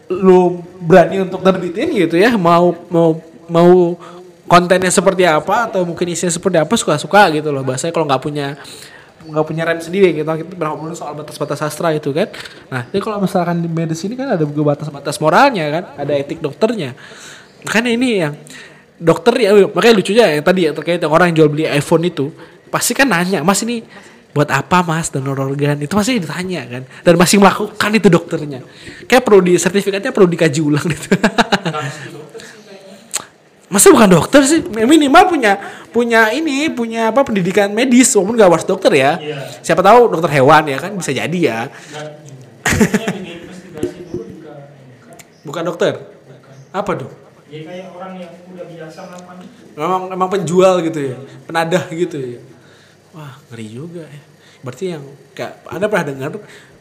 lu 0.07 0.63
berani 0.83 1.27
untuk 1.27 1.43
terbitin 1.43 1.91
gitu 1.95 2.17
ya? 2.19 2.35
Mau 2.39 2.75
mau 2.91 3.19
mau 3.51 3.99
kontennya 4.47 4.91
seperti 4.91 5.27
apa 5.27 5.71
atau 5.71 5.83
mungkin 5.83 6.07
isinya 6.15 6.31
seperti 6.31 6.59
apa 6.59 6.75
suka-suka 6.79 7.31
gitu 7.35 7.51
loh. 7.51 7.67
Bahasanya 7.67 7.93
kalau 7.95 8.07
nggak 8.07 8.23
punya 8.23 8.55
nggak 9.27 9.47
punya 9.47 9.63
rem 9.67 9.81
sendiri 9.83 10.15
gitu. 10.15 10.27
Kita 10.27 10.65
ngomongin 10.71 10.95
soal 10.95 11.19
batas-batas 11.19 11.59
sastra 11.59 11.91
itu 11.95 12.15
kan. 12.15 12.31
Nah 12.71 12.87
jadi 12.91 13.03
kalau 13.03 13.19
misalkan 13.19 13.63
di 13.63 13.69
medis 13.69 14.03
ini 14.07 14.15
kan 14.15 14.39
ada 14.39 14.47
juga 14.47 14.77
batas-batas 14.77 15.19
moralnya 15.19 15.65
kan 15.71 15.85
ada 15.99 16.13
etik 16.15 16.39
dokternya. 16.39 16.95
Makanya 17.67 17.91
ini 17.91 18.09
yang 18.23 18.35
dokter 18.97 19.35
ya 19.37 19.53
makanya 19.53 19.95
lucunya 20.01 20.25
yang 20.39 20.45
tadi 20.45 20.61
ya 20.65 20.71
terkait 20.73 21.01
yang 21.01 21.13
orang 21.13 21.29
yang 21.31 21.45
jual 21.45 21.51
beli 21.53 21.65
iPhone 21.69 22.09
itu 22.09 22.33
pasti 22.73 22.97
kan 22.97 23.05
nanya 23.05 23.45
mas 23.45 23.61
ini 23.61 23.85
buat 24.37 24.53
apa 24.53 24.85
mas? 24.85 25.09
Donor 25.09 25.49
organ 25.49 25.81
itu 25.81 25.97
pasti 25.97 26.21
ditanya 26.21 26.69
kan. 26.69 26.85
Dan 27.01 27.17
masih 27.17 27.41
melakukan 27.41 27.91
itu 27.97 28.13
dokternya. 28.13 28.61
Kayak 29.09 29.25
perlu 29.25 29.41
di 29.41 29.57
sertifikatnya 29.57 30.13
perlu 30.13 30.29
dikaji 30.29 30.61
ulang 30.61 30.85
gitu. 30.85 31.17
Masa 33.73 33.89
bukan 33.89 34.13
dokter 34.13 34.45
sih? 34.45 34.61
Minimal 34.61 35.33
punya 35.33 35.57
punya 35.89 36.29
ini 36.37 36.69
punya 36.69 37.09
apa 37.09 37.25
pendidikan 37.25 37.73
medis. 37.73 38.13
Walaupun 38.13 38.37
gak 38.37 38.53
harus 38.53 38.69
dokter 38.69 38.93
ya. 38.93 39.17
Iya. 39.17 39.41
siapa 39.65 39.81
tahu 39.81 40.13
dokter 40.13 40.37
hewan 40.37 40.69
ya 40.69 40.85
kan? 40.85 40.93
Bisa 40.93 41.17
jadi 41.17 41.39
ya. 41.41 41.73
Bukan 45.49 45.65
dokter? 45.65 45.97
Apa 46.77 46.93
dong 46.93 47.25
Ya 47.47 47.63
kayak 47.63 47.95
orang 47.95 48.19
yang 48.21 48.29
udah 48.53 48.67
biasa 48.69 48.99
melakukan 49.07 49.37
memang 49.79 50.03
memang 50.13 50.29
penjual 50.29 50.75
gitu 50.85 51.15
ya. 51.15 51.17
Penadah 51.49 51.89
gitu 51.95 52.19
ya 52.21 52.41
wah 53.17 53.41
ngeri 53.51 53.67
juga 53.73 54.05
ya. 54.05 54.23
Berarti 54.61 54.85
yang 54.93 55.05
kayak 55.33 55.65
anda 55.73 55.89
pernah 55.89 56.07
dengar 56.13 56.31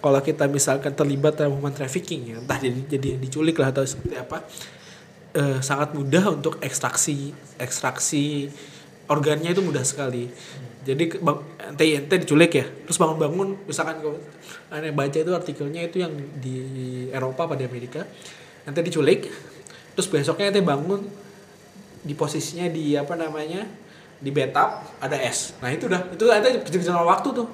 kalau 0.03 0.19
kita 0.19 0.51
misalkan 0.51 0.91
terlibat 0.91 1.39
dalam 1.39 1.55
human 1.55 1.71
trafficking 1.71 2.35
ya 2.35 2.35
entah 2.37 2.59
jadi 2.59 2.81
jadi 2.91 3.09
diculik 3.17 3.55
lah 3.57 3.71
atau 3.71 3.87
seperti 3.87 4.19
apa 4.19 4.43
eh, 5.33 5.59
sangat 5.63 5.95
mudah 5.95 6.35
untuk 6.35 6.59
ekstraksi 6.59 7.31
ekstraksi 7.55 8.51
organnya 9.07 9.55
itu 9.55 9.63
mudah 9.63 9.87
sekali. 9.87 10.27
Jadi 10.85 11.17
bang, 11.17 11.39
ente 11.81 12.15
diculik 12.21 12.51
ya 12.61 12.65
terus 12.85 13.01
bangun-bangun 13.01 13.65
misalkan 13.65 14.05
kalau 14.05 14.21
anda 14.69 14.93
baca 14.93 15.17
itu 15.17 15.31
artikelnya 15.33 15.81
itu 15.81 15.97
yang 16.03 16.13
di 16.37 16.55
Eropa 17.09 17.49
pada 17.49 17.65
Amerika 17.65 18.05
ente 18.69 18.81
diculik 18.85 19.25
terus 19.97 20.05
besoknya 20.05 20.53
ente 20.53 20.61
bangun 20.61 21.09
di 22.05 22.13
posisinya 22.13 22.69
di 22.69 22.93
apa 22.93 23.17
namanya 23.17 23.65
di 24.19 24.31
bathtub 24.31 24.69
ada 25.03 25.17
es 25.19 25.55
nah 25.59 25.69
itu 25.69 25.91
udah 25.91 26.01
itu 26.13 26.23
ada 26.31 26.47
kejar 26.63 27.03
waktu 27.03 27.29
tuh. 27.31 27.47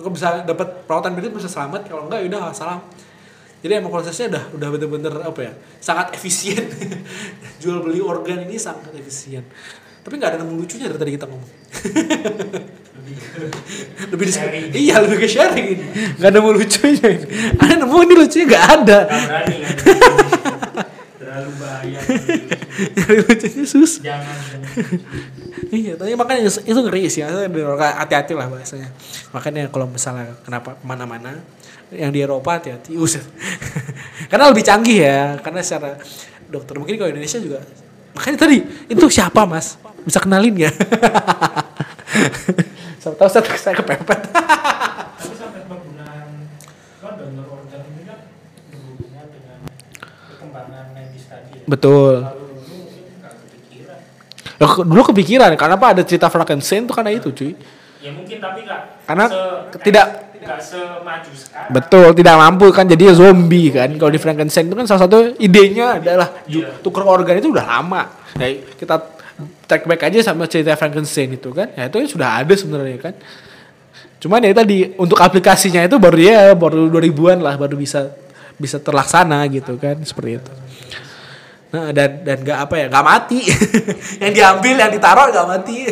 Kalau 0.00 0.16
bisa 0.16 0.40
dapat 0.48 0.88
perawatan 0.88 1.12
medis 1.12 1.28
bisa 1.28 1.50
selamat 1.50 1.84
kalau 1.84 2.08
enggak 2.08 2.24
ya 2.24 2.26
udah 2.32 2.56
salam 2.56 2.80
jadi 3.60 3.76
emang 3.76 3.92
prosesnya 3.92 4.32
udah 4.32 4.42
udah 4.56 4.68
bener-bener 4.72 5.12
apa 5.20 5.40
ya 5.44 5.52
sangat 5.84 6.12
efisien. 6.16 6.64
Jual 7.60 7.84
beli 7.84 8.00
organ 8.00 8.48
ini 8.48 8.56
sangat 8.56 8.92
efisien. 8.96 9.44
Tapi 10.00 10.16
nggak 10.16 10.32
ada 10.32 10.38
nemu 10.40 10.64
lucunya 10.64 10.88
dari 10.88 10.96
tadi 10.96 11.12
kita 11.12 11.26
ngomong. 11.28 11.50
Lebih 14.12 14.24
di 14.24 14.32
Sharing. 14.32 14.64
iya 14.72 14.96
lebih 15.04 15.18
ke 15.20 15.28
sharing. 15.28 15.66
Ini 15.76 15.86
nggak 16.16 16.30
nemu 16.32 16.50
lucunya. 16.56 17.08
Ini 17.20 17.26
ada 17.60 17.74
nemu 17.84 17.96
ini 18.08 18.14
lucunya 18.16 18.44
nggak 18.48 18.66
ada. 18.80 18.98
Berani 19.04 19.56
bahaya. 21.70 22.00
Nyari 22.98 23.16
lucunya 23.22 23.64
sus 23.64 24.02
Jangan. 24.02 24.26
jangan. 24.26 24.70
Iya, 25.70 25.94
tapi 25.94 26.18
makanya 26.18 26.50
itu 26.50 26.80
ngeri 26.82 27.06
sih. 27.06 27.22
Hati-hati 27.22 28.34
lah 28.34 28.50
bahasanya. 28.50 28.90
Makanya 29.30 29.70
kalau 29.70 29.86
misalnya 29.86 30.34
kenapa 30.42 30.74
ke 30.74 30.82
mana-mana, 30.82 31.38
yang 31.94 32.10
di 32.14 32.22
Eropa 32.22 32.58
hati-hati. 32.58 32.94
Uset. 32.98 33.22
karena 34.30 34.50
lebih 34.50 34.66
canggih 34.66 34.98
ya. 35.06 35.38
Karena 35.42 35.62
secara 35.62 35.98
dokter 36.50 36.74
mungkin 36.78 36.98
kalau 36.98 37.10
Indonesia 37.10 37.38
juga. 37.38 37.62
Makanya 38.14 38.38
tadi 38.42 38.58
itu 38.90 39.06
siapa 39.10 39.46
mas? 39.46 39.78
Bisa 40.02 40.18
kenalin 40.18 40.66
ya? 40.66 40.70
Tahu 43.00 43.28
saya, 43.32 43.42
saya 43.56 43.74
kepepet. 43.80 44.20
Tapi 45.20 45.34
sampai 45.36 45.64
penggunaan 45.64 46.52
kan 47.00 47.12
donor 47.16 47.48
organ 47.48 47.80
ini 47.96 48.02
kan 48.04 48.28
berhubungan 48.68 49.26
dengan 49.32 49.58
perkembangan 50.28 50.84
medis 50.92 51.18
tadi 51.30 51.56
ya. 51.56 51.64
Betul. 51.64 52.14
Kalau 54.60 54.84
dulu 54.84 55.02
kepikiran. 55.06 55.56
Karena 55.56 55.74
apa 55.74 55.96
ada 55.96 56.02
cerita 56.02 56.28
Frankenstein 56.28 56.84
tuh 56.84 56.92
karena 56.92 57.10
itu 57.10 57.32
cuy. 57.32 57.56
Ya 58.00 58.10
mungkin 58.12 58.36
tapi 58.36 58.64
nggak. 58.64 58.80
Karena 59.06 59.24
se- 59.26 59.80
tidak- 59.80 60.10
semaju 60.60 61.30
sekarang. 61.32 61.70
Betul, 61.70 62.06
tidak 62.12 62.34
mampu 62.34 62.66
kan 62.70 62.84
jadi 62.84 63.12
zombie 63.12 63.70
kan. 63.70 63.88
Kalau 63.94 64.10
di 64.10 64.18
Frankenstein 64.18 64.66
itu 64.66 64.74
kan 64.74 64.84
salah 64.84 65.06
satu 65.06 65.36
idenya 65.36 65.96
adalah 65.96 66.28
Iya. 66.44 66.80
tuker 66.80 67.04
organ 67.04 67.38
itu 67.38 67.48
udah 67.48 67.62
lama. 67.62 68.02
Nah, 68.34 68.48
kita 68.74 68.96
track 69.64 69.84
back 69.86 70.00
aja 70.02 70.18
sama 70.22 70.44
cerita 70.44 70.74
Frankenstein 70.74 71.32
itu 71.32 71.52
kan. 71.52 71.70
Ya 71.72 71.86
itu 71.86 72.02
sudah 72.10 72.40
ada 72.40 72.52
sebenarnya 72.52 72.98
kan. 72.98 73.14
Cuman 74.18 74.42
ya 74.42 74.52
tadi 74.52 74.92
untuk 74.96 75.16
aplikasinya 75.16 75.80
itu 75.80 75.96
baru 75.96 76.18
ya 76.18 76.40
baru 76.52 76.88
2000-an 76.88 77.40
lah 77.40 77.56
baru 77.56 77.72
bisa 77.72 78.12
bisa 78.56 78.76
terlaksana 78.76 79.40
gitu 79.48 79.76
kan 79.76 79.96
seperti 80.00 80.36
itu. 80.36 80.52
Nah, 81.70 81.94
dan 81.94 82.26
dan 82.26 82.42
gak 82.42 82.66
apa 82.66 82.74
ya, 82.82 82.86
gak 82.90 83.06
mati. 83.06 83.46
yang 84.22 84.32
diambil, 84.34 84.74
yang 84.74 84.90
ditaruh 84.90 85.30
gak 85.30 85.46
mati. 85.46 85.86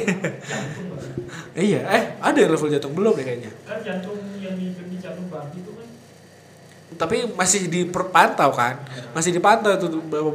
iya, 1.55 1.81
eh 1.87 2.03
ada 2.19 2.35
yang 2.39 2.51
level 2.51 2.71
jantung 2.71 2.95
belum 2.99 3.15
deh 3.15 3.25
kayaknya. 3.25 3.51
Kan 3.63 3.79
jantung 3.87 4.19
yang 4.43 4.59
di 4.59 4.75
jantung 5.09 5.27
babi 5.33 5.59
itu 5.63 5.73
kan 5.73 5.87
tapi 6.99 7.17
masih 7.39 7.71
dipantau 7.71 8.51
kan 8.51 8.83
masih 9.15 9.31
dipantau 9.31 9.71
itu 9.71 9.87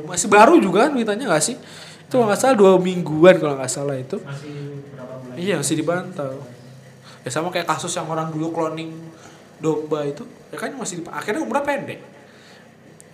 masih 0.07 0.27
baru 0.31 0.55
juga 0.57 0.87
kan 0.87 0.95
beritanya 0.95 1.27
nggak 1.27 1.43
sih 1.43 1.59
itu 1.59 2.15
nggak 2.15 2.39
salah 2.39 2.55
dua 2.55 2.79
mingguan 2.79 3.35
kalau 3.37 3.59
nggak 3.59 3.71
salah 3.71 3.99
itu 3.99 4.15
masih 4.23 4.79
berapa 4.95 5.13
bulan. 5.19 5.35
iya 5.35 5.55
masih 5.59 5.75
dipantau 5.75 6.33
ya 7.23 7.29
sama 7.29 7.51
kayak 7.51 7.67
kasus 7.67 7.91
yang 7.93 8.07
orang 8.07 8.31
dulu 8.31 8.55
cloning 8.55 8.95
domba 9.59 10.07
itu 10.07 10.23
ya 10.51 10.57
kan 10.59 10.71
masih 10.75 11.03
akhirnya 11.11 11.43
umurnya 11.43 11.63
pendek 11.67 11.99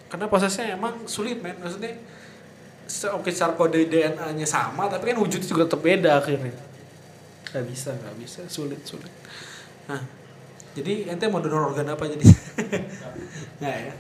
karena 0.10 0.26
prosesnya 0.26 0.74
emang 0.74 1.06
sulit 1.06 1.38
men. 1.40 1.56
Maksudnya 1.62 1.94
oke 3.14 3.30
secara 3.30 3.54
kode 3.54 3.86
DNA 3.86 4.34
nya 4.34 4.48
sama 4.50 4.90
tapi 4.90 5.14
kan 5.14 5.18
wujudnya 5.22 5.46
juga 5.46 5.70
tetap 5.70 5.82
beda 5.86 6.18
akhirnya. 6.18 6.52
Nggak 7.54 7.66
bisa 7.70 7.90
nggak 7.94 8.16
bisa. 8.18 8.40
Sulit 8.50 8.82
sulit. 8.84 9.14
Nah 9.86 10.02
jadi 10.74 11.10
ente 11.10 11.26
mau 11.30 11.42
donor 11.42 11.74
organ 11.74 11.94
apa 11.94 12.06
jadi? 12.06 12.26
Nggak 13.60 13.76
ya. 13.90 13.94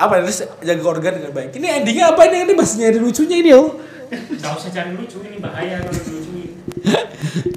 Apa 0.00 0.24
terus 0.24 0.48
jaga 0.64 0.84
organ 0.88 1.12
dengan 1.20 1.32
baik. 1.36 1.52
Ini 1.60 1.66
endingnya 1.84 2.16
apa 2.16 2.24
ini? 2.24 2.48
Ini 2.48 2.52
masih 2.56 2.76
nyari 2.80 2.98
lucunya 2.98 3.36
ini 3.36 3.50
oh. 3.52 3.76
Nggak 4.10 4.52
usah 4.58 4.70
cari 4.72 4.90
lucu 4.96 5.22
ini 5.22 5.38
bahaya 5.38 5.84
kalau 5.84 6.00
dilucuin. 6.02 6.50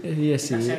iya 0.28 0.38
aja. 0.38 0.76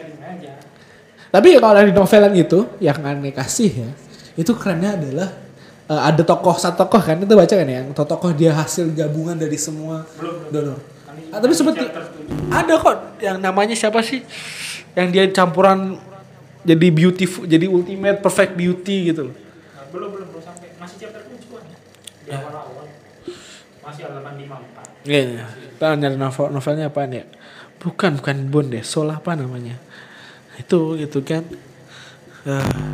Tapi 1.34 1.48
kalau 1.58 1.82
di 1.82 1.90
novelan 1.90 2.34
itu 2.38 2.78
yang 2.78 3.02
aneh 3.02 3.34
kasih 3.34 3.70
ya, 3.74 3.90
itu 4.38 4.54
kerennya 4.54 4.94
adalah 4.94 5.28
eh, 5.86 6.00
ada 6.02 6.22
tokoh 6.22 6.54
satu 6.54 6.80
tokoh 6.80 6.98
kan 6.98 7.16
itu 7.16 7.30
baca 7.30 7.48
kan 7.50 7.64
ya, 7.64 7.80
yang 7.80 7.90
tokoh 7.90 8.30
dia 8.32 8.52
hasil 8.52 8.90
gabungan 8.90 9.34
dari 9.34 9.56
semua 9.56 10.04
Belum 10.16 10.48
donor. 10.48 10.78
Kan 11.04 11.14
Ah, 11.30 11.38
tapi 11.38 11.52
seperti 11.52 11.82
tujuh. 11.82 12.50
ada 12.50 12.74
kok 12.74 12.94
yang 13.18 13.38
namanya 13.38 13.74
siapa 13.74 14.00
sih? 14.00 14.22
Yang 14.92 15.08
dia 15.10 15.24
campuran 15.32 15.98
jadi 16.62 16.88
beautiful, 16.88 17.44
jadi 17.44 17.66
ultimate 17.66 18.18
perfect 18.18 18.54
beauty 18.54 19.10
gitu 19.10 19.28
loh. 19.28 19.36
Nah, 19.36 19.84
belum 19.90 20.08
belum 20.10 20.26
belum 20.28 20.42
sampai 20.42 20.68
masih 20.74 20.96
chapter 20.98 21.22
tujuan 21.26 21.62
di 21.66 21.76
Ya. 22.26 22.38
awal-awal 22.40 22.86
masih 23.80 24.02
halaman 24.02 24.32
54 24.38 25.04
Iya, 25.04 25.20
iya. 25.28 25.44
Kita 25.74 25.86
nyari 25.92 26.16
novel 26.16 26.46
novelnya 26.48 26.88
apaan 26.88 27.12
ya? 27.12 27.24
Bukan, 27.76 28.16
bukan 28.16 28.36
Bond 28.48 28.72
deh. 28.72 28.80
Soul 28.80 29.12
apa 29.12 29.36
namanya? 29.36 29.76
Itu 30.56 30.96
gitu 30.96 31.20
kan. 31.20 31.44
Eh, 32.44 32.93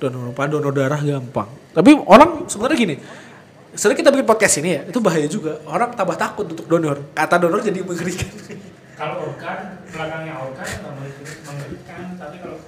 donor 0.00 0.32
apa 0.32 0.48
donor 0.48 0.72
darah 0.72 1.00
gampang. 1.04 1.48
Tapi 1.76 1.90
orang 2.08 2.48
sebenarnya 2.48 2.78
gini 2.80 2.96
setelah 3.70 3.96
kita 4.02 4.08
bikin 4.10 4.26
podcast 4.26 4.54
ini 4.58 4.70
ya 4.74 4.80
itu 4.88 4.98
bahaya 4.98 5.28
juga. 5.30 5.62
Orang 5.68 5.94
tambah 5.94 6.18
takut 6.18 6.48
untuk 6.48 6.66
donor. 6.66 6.98
Kata 7.14 7.38
donor 7.38 7.62
jadi 7.62 7.84
mengerikan. 7.84 8.26
Kalau 8.98 9.32
organ 9.32 9.80
belakangnya 9.88 10.34
organ 10.36 10.66
nggak 10.66 10.92
mengerikan- 11.46 12.16
tapi 12.20 12.36
kalau 12.42 12.58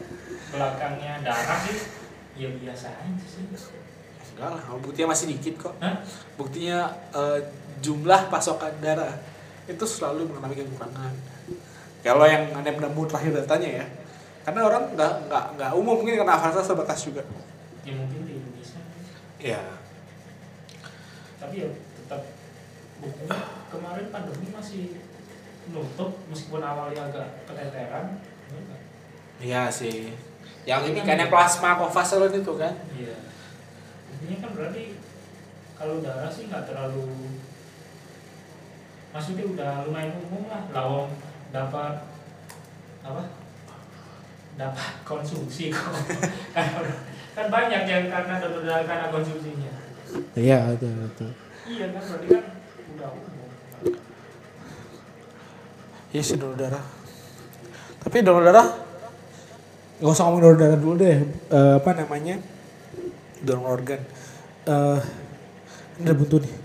belakangnya 0.52 1.12
darah 1.24 1.58
sih 1.66 1.76
ya 2.36 2.48
biasa 2.52 2.88
aja 2.88 3.26
sih. 3.26 3.44
Enggak 4.32 4.48
lah 4.56 4.62
buktinya 4.80 5.12
masih 5.12 5.26
dikit 5.32 5.54
kok. 5.60 5.74
Hah? 5.80 6.00
buktinya 6.40 6.88
eh, 7.12 7.38
jumlah 7.84 8.32
pasokan 8.32 8.72
darah 8.80 9.12
itu 9.68 9.84
selalu 9.84 10.28
mengalami 10.30 10.56
kekurangan. 10.56 11.12
Kalau 12.02 12.26
yang 12.26 12.50
anda 12.56 12.70
nemu 12.70 13.02
terakhir 13.06 13.44
datanya 13.44 13.68
ya 13.82 13.86
karena 14.42 14.60
orang 14.66 14.82
nggak 14.94 15.12
nggak 15.30 15.44
nggak 15.58 15.70
umum 15.74 16.02
mungkin 16.02 16.18
karena 16.22 16.38
fasilitas 16.38 16.68
terbatas 16.70 17.00
juga. 17.02 17.22
Ya 17.82 17.94
mungkin 17.98 18.26
di 18.26 18.34
Indonesia. 18.38 18.80
Ya 19.38 19.62
tapi 21.42 21.58
ya 21.58 21.68
tetap 21.74 22.22
buktinya 23.02 23.66
kemarin 23.66 24.06
pandemi 24.14 24.46
masih 24.54 25.02
nutup 25.74 26.14
meskipun 26.30 26.62
awalnya 26.62 27.10
agak 27.10 27.42
keteteran 27.50 28.22
ya 28.22 28.78
iya 29.42 29.62
sih. 29.66 30.14
Yang 30.62 30.94
ini 30.94 31.00
kan 31.02 31.18
yang 31.18 31.26
plasma 31.26 31.74
kovasalon 31.74 32.30
itu 32.30 32.54
kan? 32.54 32.70
Iya. 32.94 33.18
Intinya 34.14 34.36
kan 34.46 34.50
berarti 34.54 34.94
kalau 35.74 35.98
darah 35.98 36.30
sih 36.30 36.46
nggak 36.46 36.62
terlalu 36.70 37.10
maksudnya 39.10 39.44
udah 39.44 39.72
lumayan 39.84 40.14
umum 40.24 40.46
lah 40.46 40.62
lawang 40.70 41.10
dapat 41.50 42.06
apa 43.02 43.41
dapat 44.56 44.92
konsumsi 45.06 45.72
kok. 45.72 45.92
Kan, 47.32 47.48
banyak 47.48 47.88
yang 47.88 48.12
karena 48.12 48.34
donor 48.44 48.60
darah 48.60 48.84
karena 48.84 49.06
konsumsinya. 49.08 49.72
Iya 50.36 50.68
betul 50.76 50.92
betul. 51.00 51.30
Iya 51.64 51.88
kan 51.88 52.02
berarti 52.04 52.26
kan 52.28 52.44
udah 52.92 53.08
umum. 53.08 53.48
Iya 56.12 56.20
sih 56.20 56.36
donor 56.36 56.60
darah. 56.60 56.84
Tapi 58.04 58.20
donor 58.20 58.44
darah 58.44 58.68
nggak 59.96 60.12
usah 60.12 60.28
ngomong 60.28 60.42
donor 60.44 60.58
darah 60.60 60.76
dulu 60.76 60.94
deh. 61.00 61.24
Eh, 61.24 61.74
apa 61.80 61.90
namanya? 61.96 62.36
Donor 63.40 63.80
organ. 63.80 64.04
Eh 64.68 65.00
ini 65.96 66.04
ada 66.04 66.12
buntu 66.12 66.36
nih. 66.44 66.54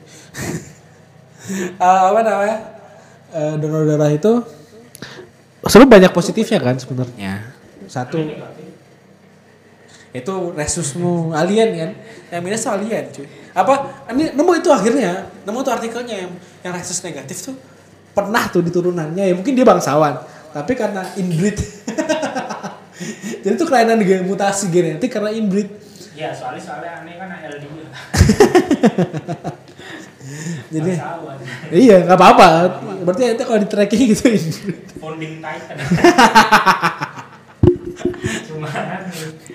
Eh, 1.48 2.01
apa 2.12 2.27
namanya? 2.27 2.60
Eh, 3.32 3.56
donor 3.56 3.88
darah 3.88 4.12
itu 4.12 4.44
sebenarnya 5.63 5.94
banyak 5.96 6.12
positifnya 6.12 6.60
kan 6.63 6.75
sebenarnya 6.79 7.37
satu. 7.98 8.18
Itu 10.13 10.36
resusmu. 10.54 11.34
Alien 11.34 11.70
kan? 11.74 11.92
Yang 12.32 12.42
minus 12.42 12.62
tuh 12.63 12.72
alien 12.74 13.06
cuy. 13.10 13.27
Apa? 13.58 13.74
Ini 14.13 14.38
nemu 14.38 14.51
itu 14.58 14.70
akhirnya. 14.70 15.30
Nemu 15.46 15.60
tuh 15.66 15.74
artikelnya 15.74 16.16
yang 16.25 16.32
yang 16.62 16.74
resus 16.77 17.01
negatif 17.01 17.38
tuh. 17.42 17.56
Pernah 18.13 18.50
tuh 18.50 18.66
di 18.66 18.74
turunannya 18.74 19.30
ya 19.30 19.34
mungkin 19.34 19.54
dia 19.54 19.66
bangsawan. 19.66 20.22
Tapi 20.54 20.74
karena 20.74 21.06
inbreed. 21.18 21.58
Jadi 23.46 23.54
tuh 23.54 23.68
kelainan 23.70 24.01
gen 24.01 24.25
mutasi 24.25 24.74
genetik 24.74 25.13
karena 25.13 25.30
inbreed. 25.30 25.70
Ya 26.18 26.34
soalnya 26.34 26.62
soalnya 26.66 26.92
aneh 27.06 27.13
kan 27.22 27.30
LD 27.30 27.66
jadi 30.68 31.00
Bangsawan. 31.00 31.38
iya 31.72 31.98
nggak 32.04 32.18
apa-apa. 32.18 32.50
Berarti 33.06 33.22
nanti 33.32 33.44
kalau 33.46 33.60
di 33.62 33.70
tracking 33.70 34.01
gitu 34.18 34.25
inbreed. 34.25 34.77
Founding 34.98 35.34
titan 35.39 35.77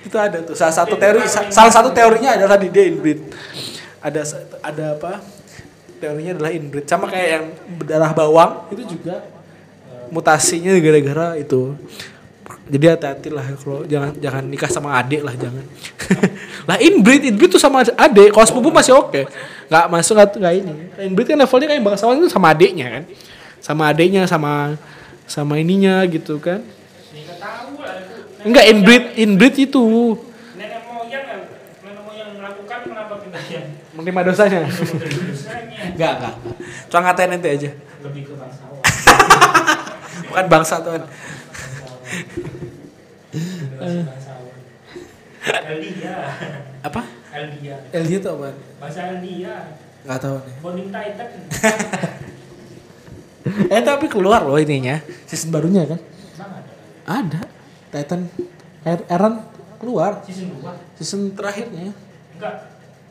itu 0.02 0.16
ada 0.16 0.38
tuh 0.42 0.54
salah 0.54 0.74
satu 0.74 0.94
teori 0.94 1.24
sa- 1.26 1.50
salah 1.50 1.72
satu 1.72 1.90
teorinya 1.90 2.36
adalah 2.36 2.56
di 2.56 2.68
dia 2.68 2.86
inbreed 2.86 3.20
ada 4.02 4.20
ada 4.60 4.84
apa? 4.98 5.22
Teorinya 6.02 6.34
adalah 6.34 6.50
inbreed 6.50 6.86
sama 6.86 7.06
kayak 7.06 7.28
yang 7.30 7.44
berdarah 7.78 8.10
bawang 8.10 8.66
itu 8.74 8.98
juga 8.98 9.22
mutasinya 10.10 10.74
gara-gara 10.82 11.38
itu. 11.38 11.78
Jadi 12.62 12.84
hati-hati 12.90 13.28
lah 13.30 13.46
kalau 13.58 13.86
jangan 13.86 14.10
jangan 14.18 14.42
nikah 14.44 14.66
sama 14.66 14.98
adik 14.98 15.22
lah 15.22 15.34
jangan. 15.38 15.62
Lah 16.68 16.78
inbreed 16.78 17.26
inbreed 17.26 17.50
tuh 17.54 17.62
sama 17.62 17.82
adik 17.82 18.30
kalau 18.30 18.46
sepupu 18.46 18.70
masih 18.70 18.94
oke. 18.94 19.26
Nggak 19.70 19.84
masuk 19.90 20.14
nggak 20.18 20.54
ini. 20.58 20.74
Inbreed 21.06 21.34
kan 21.34 21.38
levelnya 21.38 21.66
kayak 21.70 21.82
bangsawan 21.82 22.18
itu 22.18 22.30
sama 22.30 22.50
adiknya 22.54 22.86
kan. 22.98 23.04
Sama 23.62 23.82
adiknya 23.90 24.22
sama 24.26 24.74
sama 25.22 25.54
ininya 25.56 26.02
gitu 26.10 26.36
kan 26.42 26.60
Ini 27.14 27.24
nggak 27.24 27.38
tahu 27.38 27.78
lah 27.78 27.94
itu. 28.02 28.14
Nenek 28.18 28.31
enggak 28.42 28.64
inbreed 28.68 29.04
inbreed 29.18 29.56
itu. 29.70 29.84
Nenek 30.58 30.82
moyang 30.86 31.24
ya, 31.26 31.36
nenek 31.86 32.02
moyang 32.02 32.30
melakukan 32.38 32.78
kenapa 32.86 33.14
kita 33.22 33.38
yang 33.50 33.66
menerima 33.94 34.20
dosanya. 34.26 34.60
Enggak 35.94 36.12
enggak 36.18 36.34
cuma 36.92 37.00
ngatain 37.08 37.34
ente 37.34 37.48
aja. 37.48 37.70
Lebih 38.04 38.22
ke 38.28 38.34
bangsawan. 38.36 38.82
bukan 40.28 40.46
bangsa 40.50 40.74
tuhan. 40.84 41.02
Eldia, 45.42 46.16
apa? 46.84 47.02
Eldia, 47.32 47.76
LD 47.96 48.12
itu 48.20 48.28
apa? 48.28 48.52
Bahasa 48.76 49.00
Eldia, 49.16 49.80
nggak 50.04 50.18
tahu 50.20 50.36
nih. 50.36 50.54
Bonding 50.60 50.88
Titan. 50.92 51.28
eh 53.72 53.82
tapi 53.82 54.06
keluar 54.12 54.44
loh 54.44 54.60
ininya. 54.60 55.00
Season 55.24 55.48
barunya 55.48 55.88
kan? 55.88 56.00
Ada 57.08 57.61
Titan 57.92 58.20
Er- 58.82 59.06
Eren 59.06 59.34
keluar 59.78 60.24
season 60.24 60.48
2 60.56 60.96
season 60.96 61.20
terakhirnya 61.32 61.92
enggak 62.32 62.54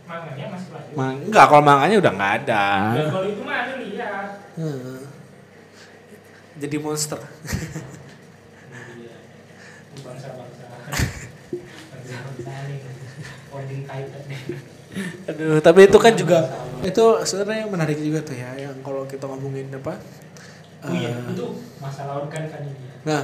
manganya 0.04 0.46
masih 0.50 0.70
lanjut. 0.74 0.96
Mang 0.98 1.16
enggak 1.22 1.46
kalau 1.48 1.64
manganya 1.64 1.98
udah 2.00 2.12
nggak 2.12 2.34
ada 2.44 2.66
Dan 2.92 3.08
kalau 3.08 3.28
itu 3.28 3.42
mah 3.44 3.58
ada 3.62 3.74
lihat. 3.78 4.28
Hmm. 4.52 5.00
jadi 6.58 6.76
monster 6.78 7.20
Iya. 7.22 9.16
Nih. 13.62 13.82
Titan. 13.88 14.24
aduh 15.24 15.60
tapi 15.64 15.88
itu 15.88 15.98
kan 15.98 16.14
juga 16.14 16.40
itu 16.84 17.04
sebenarnya 17.24 17.64
menarik 17.66 17.96
juga 17.96 18.20
tuh 18.22 18.36
ya 18.36 18.52
yang 18.58 18.76
kalau 18.82 19.06
kita 19.06 19.24
ngomongin 19.24 19.72
apa 19.72 19.96
Oh 20.82 20.90
iya, 20.92 21.14
eh, 21.14 21.32
itu 21.32 21.46
masalah 21.78 22.26
organ 22.26 22.50
kan 22.50 22.66
ini 22.66 22.74
ya. 22.74 22.94
nah 23.06 23.22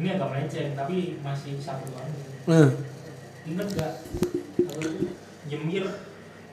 Ini 0.00 0.16
agak 0.16 0.28
melenceng, 0.32 0.72
tapi 0.72 1.20
masih 1.20 1.60
satu 1.60 1.92
anu. 1.92 2.16
nah 2.48 2.68
Ingat 3.44 3.68
gak? 3.76 3.92
Nyemir 5.44 5.84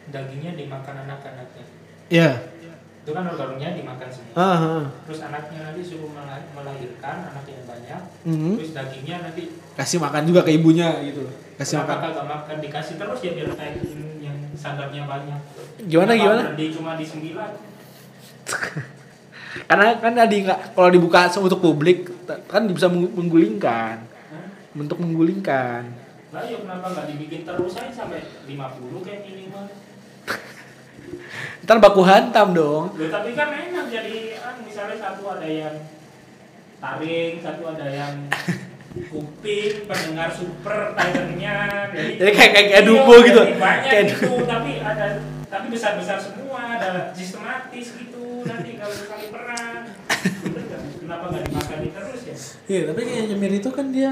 dagingnya 0.07 0.51
dimakan 0.53 0.95
anak-anaknya. 1.05 1.63
ya 2.07 2.29
Itu 3.01 3.15
kan 3.15 3.23
organnya 3.23 3.71
dimakan 3.71 4.10
semua. 4.12 4.36
ah, 4.36 4.60
ah. 4.60 4.86
Terus 5.07 5.23
anaknya 5.23 5.60
nanti 5.63 5.79
suruh 5.79 6.12
mela- 6.12 6.43
melahirkan 6.51 7.17
anak 7.25 7.47
yang 7.47 7.63
banyak. 7.63 8.01
Mhm. 8.25 8.51
Terus 8.60 8.71
dagingnya 8.73 9.15
nanti 9.23 9.43
kasih 9.73 9.99
makan 10.01 10.23
juga 10.25 10.43
ke 10.43 10.51
ibunya 10.51 10.99
gitu 11.01 11.23
kasih 11.55 11.79
kenapa 11.79 11.89
makan 11.89 12.03
kagak 12.03 12.25
makan 12.27 12.55
dikasih 12.60 12.95
terus 12.97 13.19
ya 13.19 13.31
biar 13.33 13.49
kayak 13.55 13.75
yang 14.19 14.38
standarnya 14.53 15.03
banyak. 15.05 15.39
Gimana, 15.88 16.12
Kenapa 16.12 16.19
gimana? 16.19 16.41
berhenti 16.51 16.65
cuma 16.69 16.91
di 16.93 17.05
sembilan. 17.05 17.51
karena 19.65 19.98
kan 19.98 20.13
tadi 20.13 20.36
nggak 20.43 20.60
kalau 20.74 20.89
dibuka 20.89 21.26
untuk 21.34 21.60
publik 21.60 22.06
kan 22.46 22.67
bisa 22.67 22.86
meng- 22.86 23.10
menggulingkan 23.12 24.06
untuk 24.74 25.00
menggulingkan 25.00 25.82
Lah 26.28 26.43
ya 26.43 26.60
kenapa 26.60 26.91
nggak 26.91 27.06
dibikin 27.10 27.41
terus 27.41 27.74
aja 27.74 27.89
sampai 27.89 28.20
50 28.46 29.02
kayak 29.02 29.24
minimal. 29.24 29.63
ntar 31.63 31.80
baku 31.80 32.02
hantam 32.04 32.52
dong 32.52 32.91
Loh, 32.91 33.10
tapi 33.10 33.32
kan 33.32 33.50
enak 33.50 33.88
jadi 33.88 34.15
kan 34.38 34.56
misalnya 34.60 34.98
satu 34.98 35.24
ada 35.30 35.48
yang 35.48 35.76
taring, 36.78 37.39
satu 37.39 37.63
ada 37.65 37.88
yang 37.88 38.13
kuping, 39.06 39.86
pendengar 39.86 40.30
super 40.30 40.93
tigernya. 40.93 41.56
Jadi 42.17 42.32
kayak- 42.32 42.54
kayak 42.54 42.67
Iya, 42.67 42.80
Dumbo 42.82 43.15
gitu. 43.20 43.41
Banyak 43.56 43.88
Kayak 43.88 44.06
gitu, 44.10 44.34
tapi 44.43 44.72
ada 44.80 45.06
tapi 45.48 45.65
besar-besar 45.70 46.17
semua, 46.20 46.76
ada 46.76 47.13
sistematis 47.13 47.88
gitu. 47.93 48.16
Nanti 48.38 48.71
kalau 48.76 48.93
sekali 48.93 49.26
perang, 49.28 49.82
kenapa 51.00 51.23
nggak 51.28 51.43
dimakan 51.45 51.78
terus 51.88 52.21
ya? 52.21 52.36
iya 52.67 52.82
tapi 52.86 53.00
kayak 53.02 53.26
nyemir 53.28 53.54
itu 53.56 53.69
kan 53.69 53.88
dia 53.88 54.12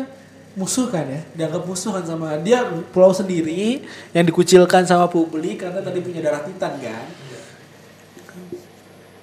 musuh 0.54 0.88
kan 0.88 1.04
ya 1.04 1.20
dianggap 1.34 1.64
musuh 1.64 1.92
kan 1.92 2.04
sama 2.04 2.40
dia 2.40 2.64
pulau 2.90 3.12
sendiri 3.12 3.84
yang 4.12 4.24
dikucilkan 4.24 4.82
sama 4.82 5.06
publik 5.06 5.60
karena 5.60 5.80
tadi 5.80 6.00
punya 6.00 6.22
darah 6.22 6.42
titan 6.42 6.74
kan 6.78 7.06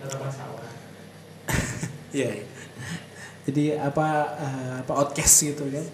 Ada 0.03 0.17
masalah. 0.19 0.69
iya 2.13 2.29
iya. 2.35 2.47
jadi 3.43 3.65
apa 3.81 4.07
eh, 4.37 4.73
apa 4.81 4.93
outcast 4.95 5.37
gitu 5.47 5.65
kan 5.67 5.87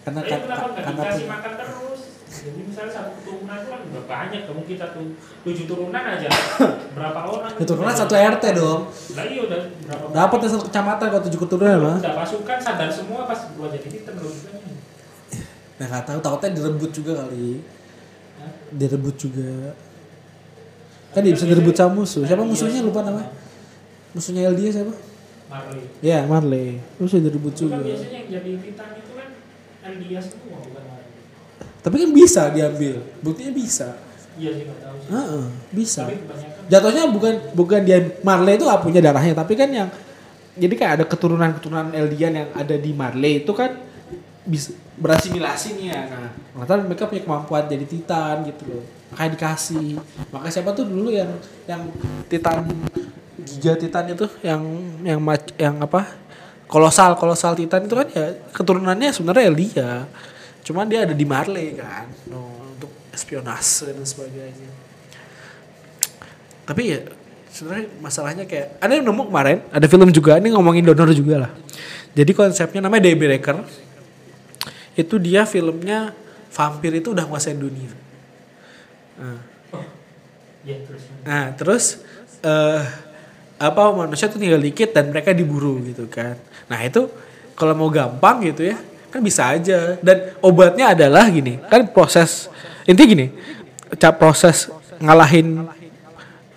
karena 0.00 0.20
kan 0.24 0.38
nggak 0.40 0.58
karena 0.80 1.02
dikasih 1.04 1.20
pu- 1.20 1.30
makan 1.30 1.52
terus? 1.54 2.00
Jadi 2.30 2.62
misalnya 2.62 2.92
satu 2.94 3.10
keturunan 3.18 3.58
itu 3.58 3.68
kan 3.68 3.80
udah 3.84 4.04
banyak, 4.06 4.40
kamu 4.46 4.62
kita 4.64 4.86
tuh 4.90 5.02
tujuh 5.42 5.64
turunan 5.66 5.98
aja, 6.00 6.30
berapa 6.96 7.20
orang? 7.26 7.50
keturunan 7.52 7.90
satu 7.90 8.14
RT 8.14 8.44
dong 8.54 8.86
Lah 9.12 9.24
iya 9.26 9.40
udah 9.42 9.60
berapa? 9.82 10.04
dapat 10.14 10.38
satu 10.46 10.64
kecamatan 10.64 11.06
kalau 11.10 11.22
tujuh 11.26 11.40
keturunan 11.40 11.76
mah 11.80 11.96
Udah 11.98 12.14
pasukan 12.16 12.56
sadar 12.56 12.86
semua 12.88 13.26
pas 13.26 13.40
gua 13.50 13.66
jadi 13.68 13.88
titan 13.90 14.14
lu 14.16 14.30
Nah 15.76 15.86
nggak 15.86 16.04
tahu, 16.04 16.18
takutnya 16.20 16.48
direbut 16.54 16.90
juga 16.92 17.12
kali. 17.18 17.64
Hah? 18.36 18.52
Direbut 18.70 19.16
juga. 19.16 19.72
Kan 21.10 21.24
dia 21.24 21.32
bisa 21.32 21.48
direbut 21.48 21.72
sama 21.72 21.92
musuh. 21.96 22.22
Siapa 22.22 22.44
musuhnya 22.44 22.80
lupa 22.80 23.00
namanya? 23.00 23.32
Musuhnya 24.12 24.46
Eldia 24.46 24.70
siapa? 24.70 24.92
Marley 25.48 25.82
Ya 25.98 26.22
Marley. 26.22 26.78
Terus 26.94 27.10
dia 27.10 27.22
direbut 27.24 27.50
kan 27.50 27.60
juga. 27.64 27.76
biasanya 27.82 28.12
yang 28.14 28.28
jadi 28.30 28.50
titan 28.60 28.88
itu 28.94 29.12
kan 29.16 29.28
Eldia 29.82 30.20
semua 30.20 30.58
bukan 30.60 30.79
Tapi 31.80 31.96
kan 31.96 32.10
bisa 32.12 32.42
diambil. 32.52 33.00
Buktinya 33.20 33.52
bisa. 33.52 33.96
iya 34.40 34.56
sih 34.56 34.64
tahu 34.64 34.96
sih 34.96 35.08
Heeh, 35.12 35.44
bisa. 35.74 36.02
tapi 36.08 36.16
Jatuhnya 36.70 37.02
bukan 37.10 37.34
bukan 37.52 37.80
dia 37.82 37.98
Marley 38.22 38.56
itu 38.56 38.64
nggak 38.64 38.80
punya 38.80 39.00
darahnya, 39.02 39.34
tapi 39.34 39.52
kan 39.52 39.68
yang 39.68 39.88
jadi 40.54 40.74
kayak 40.76 40.92
ada 41.00 41.04
keturunan-keturunan 41.04 41.92
Eldian 41.92 42.32
yang 42.36 42.48
ada 42.54 42.76
di 42.78 42.90
Marley 42.94 43.42
itu 43.42 43.52
kan 43.52 43.74
bisa 44.44 44.72
berasimilasi 44.96 45.76
nih 45.76 45.86
ya. 45.92 46.00
Nah, 46.08 46.30
ternyata 46.66 46.86
mereka 46.86 47.04
punya 47.06 47.22
kemampuan 47.24 47.64
jadi 47.66 47.84
Titan 47.84 48.44
gitu 48.44 48.62
loh. 48.68 48.84
Makanya 49.12 49.30
dikasih. 49.36 49.88
Makanya 50.30 50.52
siapa 50.52 50.70
tuh 50.72 50.84
dulu 50.86 51.10
yang 51.10 51.30
yang 51.66 51.82
Titan 52.26 52.64
Giga 53.40 53.72
Titan 53.74 54.04
itu 54.12 54.26
yang 54.40 54.62
yang 55.02 55.20
mac- 55.20 55.56
yang 55.56 55.80
apa? 55.80 56.06
Kolosal, 56.70 57.18
kolosal 57.18 57.58
Titan 57.58 57.82
itu 57.82 57.98
kan 57.98 58.06
ya 58.14 58.30
keturunannya 58.54 59.10
sebenarnya 59.10 59.44
Eldia. 59.50 59.90
Cuman 60.70 60.86
dia 60.86 61.02
ada 61.02 61.10
di 61.10 61.26
Marley 61.26 61.74
kan. 61.74 62.06
No, 62.30 62.46
untuk 62.78 62.94
espionase 63.10 63.90
dan 63.90 64.06
sebagainya. 64.06 64.70
Tapi 66.62 66.82
ya 66.86 67.02
sebenarnya 67.50 67.90
masalahnya 67.98 68.46
kayak 68.46 68.78
ada 68.78 68.94
yang 68.94 69.10
nemu 69.10 69.26
kemarin 69.26 69.58
ada 69.74 69.86
film 69.90 70.06
juga 70.14 70.38
ini 70.38 70.54
ngomongin 70.54 70.86
donor 70.86 71.10
juga 71.10 71.42
lah. 71.42 71.52
Jadi 72.14 72.30
konsepnya 72.30 72.78
namanya 72.86 73.10
Daybreaker 73.10 73.66
itu 74.94 75.14
dia 75.18 75.42
filmnya 75.42 76.14
vampir 76.54 77.02
itu 77.02 77.10
udah 77.10 77.26
nguasain 77.26 77.58
dunia. 77.58 77.90
Nah, 79.18 79.42
oh 79.74 79.86
ya 80.62 80.78
terus. 80.86 81.02
Nah 81.26 81.44
terus 81.58 81.84
eh 82.46 82.82
apa 83.58 83.82
manusia 83.90 84.30
tuh 84.30 84.38
tinggal 84.38 84.62
dikit 84.62 84.94
dan 84.94 85.10
mereka 85.10 85.34
diburu 85.34 85.82
gitu 85.82 86.06
kan. 86.06 86.38
Nah 86.70 86.78
itu 86.86 87.10
kalau 87.58 87.74
mau 87.74 87.90
gampang 87.90 88.46
gitu 88.46 88.70
ya 88.70 88.78
kan 89.10 89.20
bisa 89.20 89.50
aja. 89.50 89.98
Dan 90.00 90.38
obatnya 90.40 90.94
adalah 90.94 91.26
gini 91.28 91.58
kan 91.66 91.86
proses 91.90 92.46
intinya 92.86 93.08
gini 93.10 93.26
cap 93.98 94.16
proses 94.16 94.70
ngalahin 95.02 95.66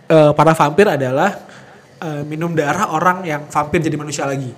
eh, 0.07 0.31
para 0.37 0.53
vampir 0.53 0.85
adalah 0.85 1.41
eh, 1.99 2.21
minum 2.23 2.53
darah 2.53 2.93
orang 2.93 3.25
yang 3.25 3.41
vampir 3.49 3.81
jadi 3.81 3.97
manusia 3.97 4.23
lagi. 4.29 4.53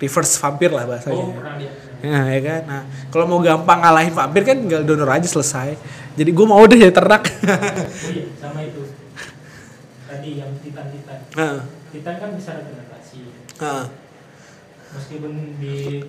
Reverse 0.00 0.40
vampir 0.40 0.72
lah 0.72 0.88
bahasanya. 0.88 1.24
Oh 1.28 1.36
Nah, 2.00 2.32
ya 2.32 2.40
kan. 2.40 2.62
Nah, 2.64 2.82
kalau 3.12 3.28
mau 3.28 3.40
gampang 3.44 3.84
ngalahin 3.84 4.14
vampir 4.16 4.42
kan 4.48 4.56
tinggal 4.56 4.82
donor 4.88 5.12
aja 5.12 5.28
selesai. 5.28 5.76
Jadi 6.16 6.30
gue 6.32 6.46
mau 6.48 6.64
deh 6.64 6.80
jadi 6.80 6.94
ternak. 6.96 7.28
oh 7.28 8.08
iya 8.08 8.24
sama 8.40 8.64
itu. 8.64 8.88
Tadi 10.08 10.30
yang 10.40 10.50
titan 10.64 10.86
titan. 10.88 11.18
Titan 11.92 12.14
kan 12.16 12.30
bisa 12.32 12.56
regenerasi. 12.56 13.20
Meskipun 14.96 15.32
di 15.60 16.00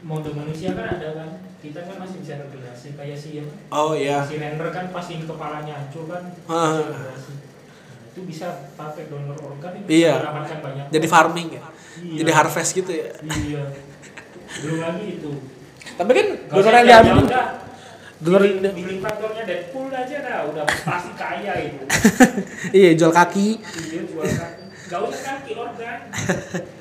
mode 0.00 0.30
manusia 0.30 0.72
kan 0.72 0.86
ada 0.90 1.08
kan 1.12 1.28
kita 1.60 1.80
kan 1.82 1.96
masih 1.98 2.16
bisa 2.18 2.34
regenerasi 2.38 2.88
kayak 2.94 3.16
si 3.16 3.40
Oh 3.68 3.92
iya. 3.92 4.24
si 4.24 4.36
render 4.36 4.68
kan 4.68 4.88
pasti 4.88 5.20
kepalanya 5.20 5.76
hancur 5.76 6.04
kan. 6.06 6.22
Nah, 6.46 7.14
itu 8.10 8.20
bisa 8.24 8.46
pakai 8.74 9.06
donor 9.06 9.36
organ 9.38 9.72
itu 9.76 9.86
Iya. 10.00 10.24
banyak 10.24 10.86
Jadi 10.88 11.06
farming 11.06 11.48
ya. 11.52 11.62
Iya. 12.00 12.16
Jadi 12.18 12.30
harvest 12.32 12.70
gitu 12.72 12.90
ya. 12.90 13.12
iya 13.22 13.62
belum 14.50 14.78
lagi 14.80 15.04
itu 15.14 15.30
Tapi 15.94 16.10
kan 16.10 16.26
donor 16.48 16.72
yang 16.72 16.84
jauh-jauh 16.84 17.22
diambil 17.22 17.26
donor 18.20 18.40
Billing- 18.42 18.74
billing 18.74 19.00
faktornya 19.00 19.42
Deadpool 19.44 19.88
aja 19.88 20.16
dah 20.20 20.38
udah 20.44 20.64
pasti 20.66 21.10
kaya 21.14 21.52
itu 21.62 21.84
iya 22.78 22.90
jual 22.92 23.08
kaki. 23.10 23.48
iya 23.86 24.00
jual 24.02 24.26
kaki 24.26 24.64
gak 24.86 25.00
usah 25.00 25.20
kaki 25.22 25.52
organ 25.54 25.98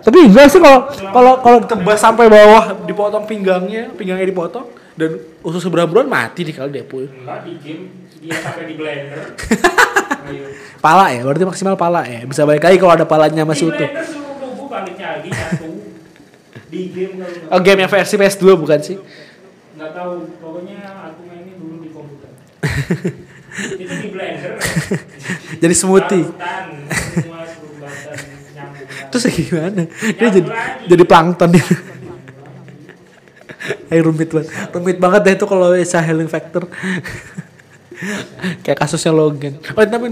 Tapi 0.00 0.18
enggak 0.22 0.46
sih 0.46 0.58
kalau 0.58 0.84
kalau 1.10 1.32
kalau 1.38 1.58
ditebas 1.60 1.96
sampai 1.96 2.26
bawah 2.26 2.76
dipotong 2.82 3.24
pinggangnya, 3.24 3.88
pinggangnya 3.90 4.24
dipotong 4.24 4.66
dan 4.94 5.10
usus 5.40 5.58
seberang-berang 5.58 6.06
mati 6.06 6.42
nih 6.42 6.54
kalau 6.54 6.68
Deadpool. 6.68 7.08
enggak 7.08 7.38
di 7.42 7.52
game 7.58 7.82
dia 8.18 8.36
sampai 8.38 8.64
di 8.64 8.74
blender 8.74 9.20
Pala 10.84 11.08
ya, 11.08 11.20
berarti 11.20 11.44
maksimal 11.44 11.76
pala 11.76 12.04
ya. 12.04 12.24
Bisa 12.24 12.44
balik 12.44 12.60
lagi 12.62 12.76
kalau 12.76 12.92
ada 12.92 13.04
palanya 13.04 13.44
masih 13.44 13.68
di 13.68 13.76
utuh. 13.76 13.88
lagi 13.88 15.30
satu 15.30 15.68
di 16.66 16.80
game 16.90 17.20
Oh, 17.48 17.60
game 17.60 17.78
yang 17.78 17.88
versi 17.88 18.14
PS2 18.14 18.44
bukan 18.54 18.80
sih? 18.80 18.96
nggak 19.74 19.90
tahu 19.90 20.30
pokoknya 20.38 20.78
aku 20.86 21.26
mainnya 21.26 21.54
dulu 21.56 21.82
di 21.82 21.90
komputer 21.90 22.30
itu 23.82 23.94
di 23.96 24.08
blender 24.08 24.54
Jadi 25.56 25.74
smoothie. 25.74 26.24
Terus 29.14 29.30
gimana? 29.30 29.86
Dia 30.18 30.26
jadi 30.26 30.50
jadi 30.90 31.04
plankton 31.06 31.54
dia. 31.54 31.62
Eh 33.86 34.02
rumit 34.02 34.26
banget. 34.34 34.50
Rumit 34.74 34.98
banget 34.98 35.20
deh 35.22 35.34
itu 35.38 35.46
kalau 35.46 35.70
bisa 35.70 36.02
healing 36.02 36.26
factor. 36.26 36.66
Kayak 38.66 38.82
kasusnya 38.82 39.14
Logan. 39.14 39.54
Oh 39.78 39.86
tapi 39.86 40.10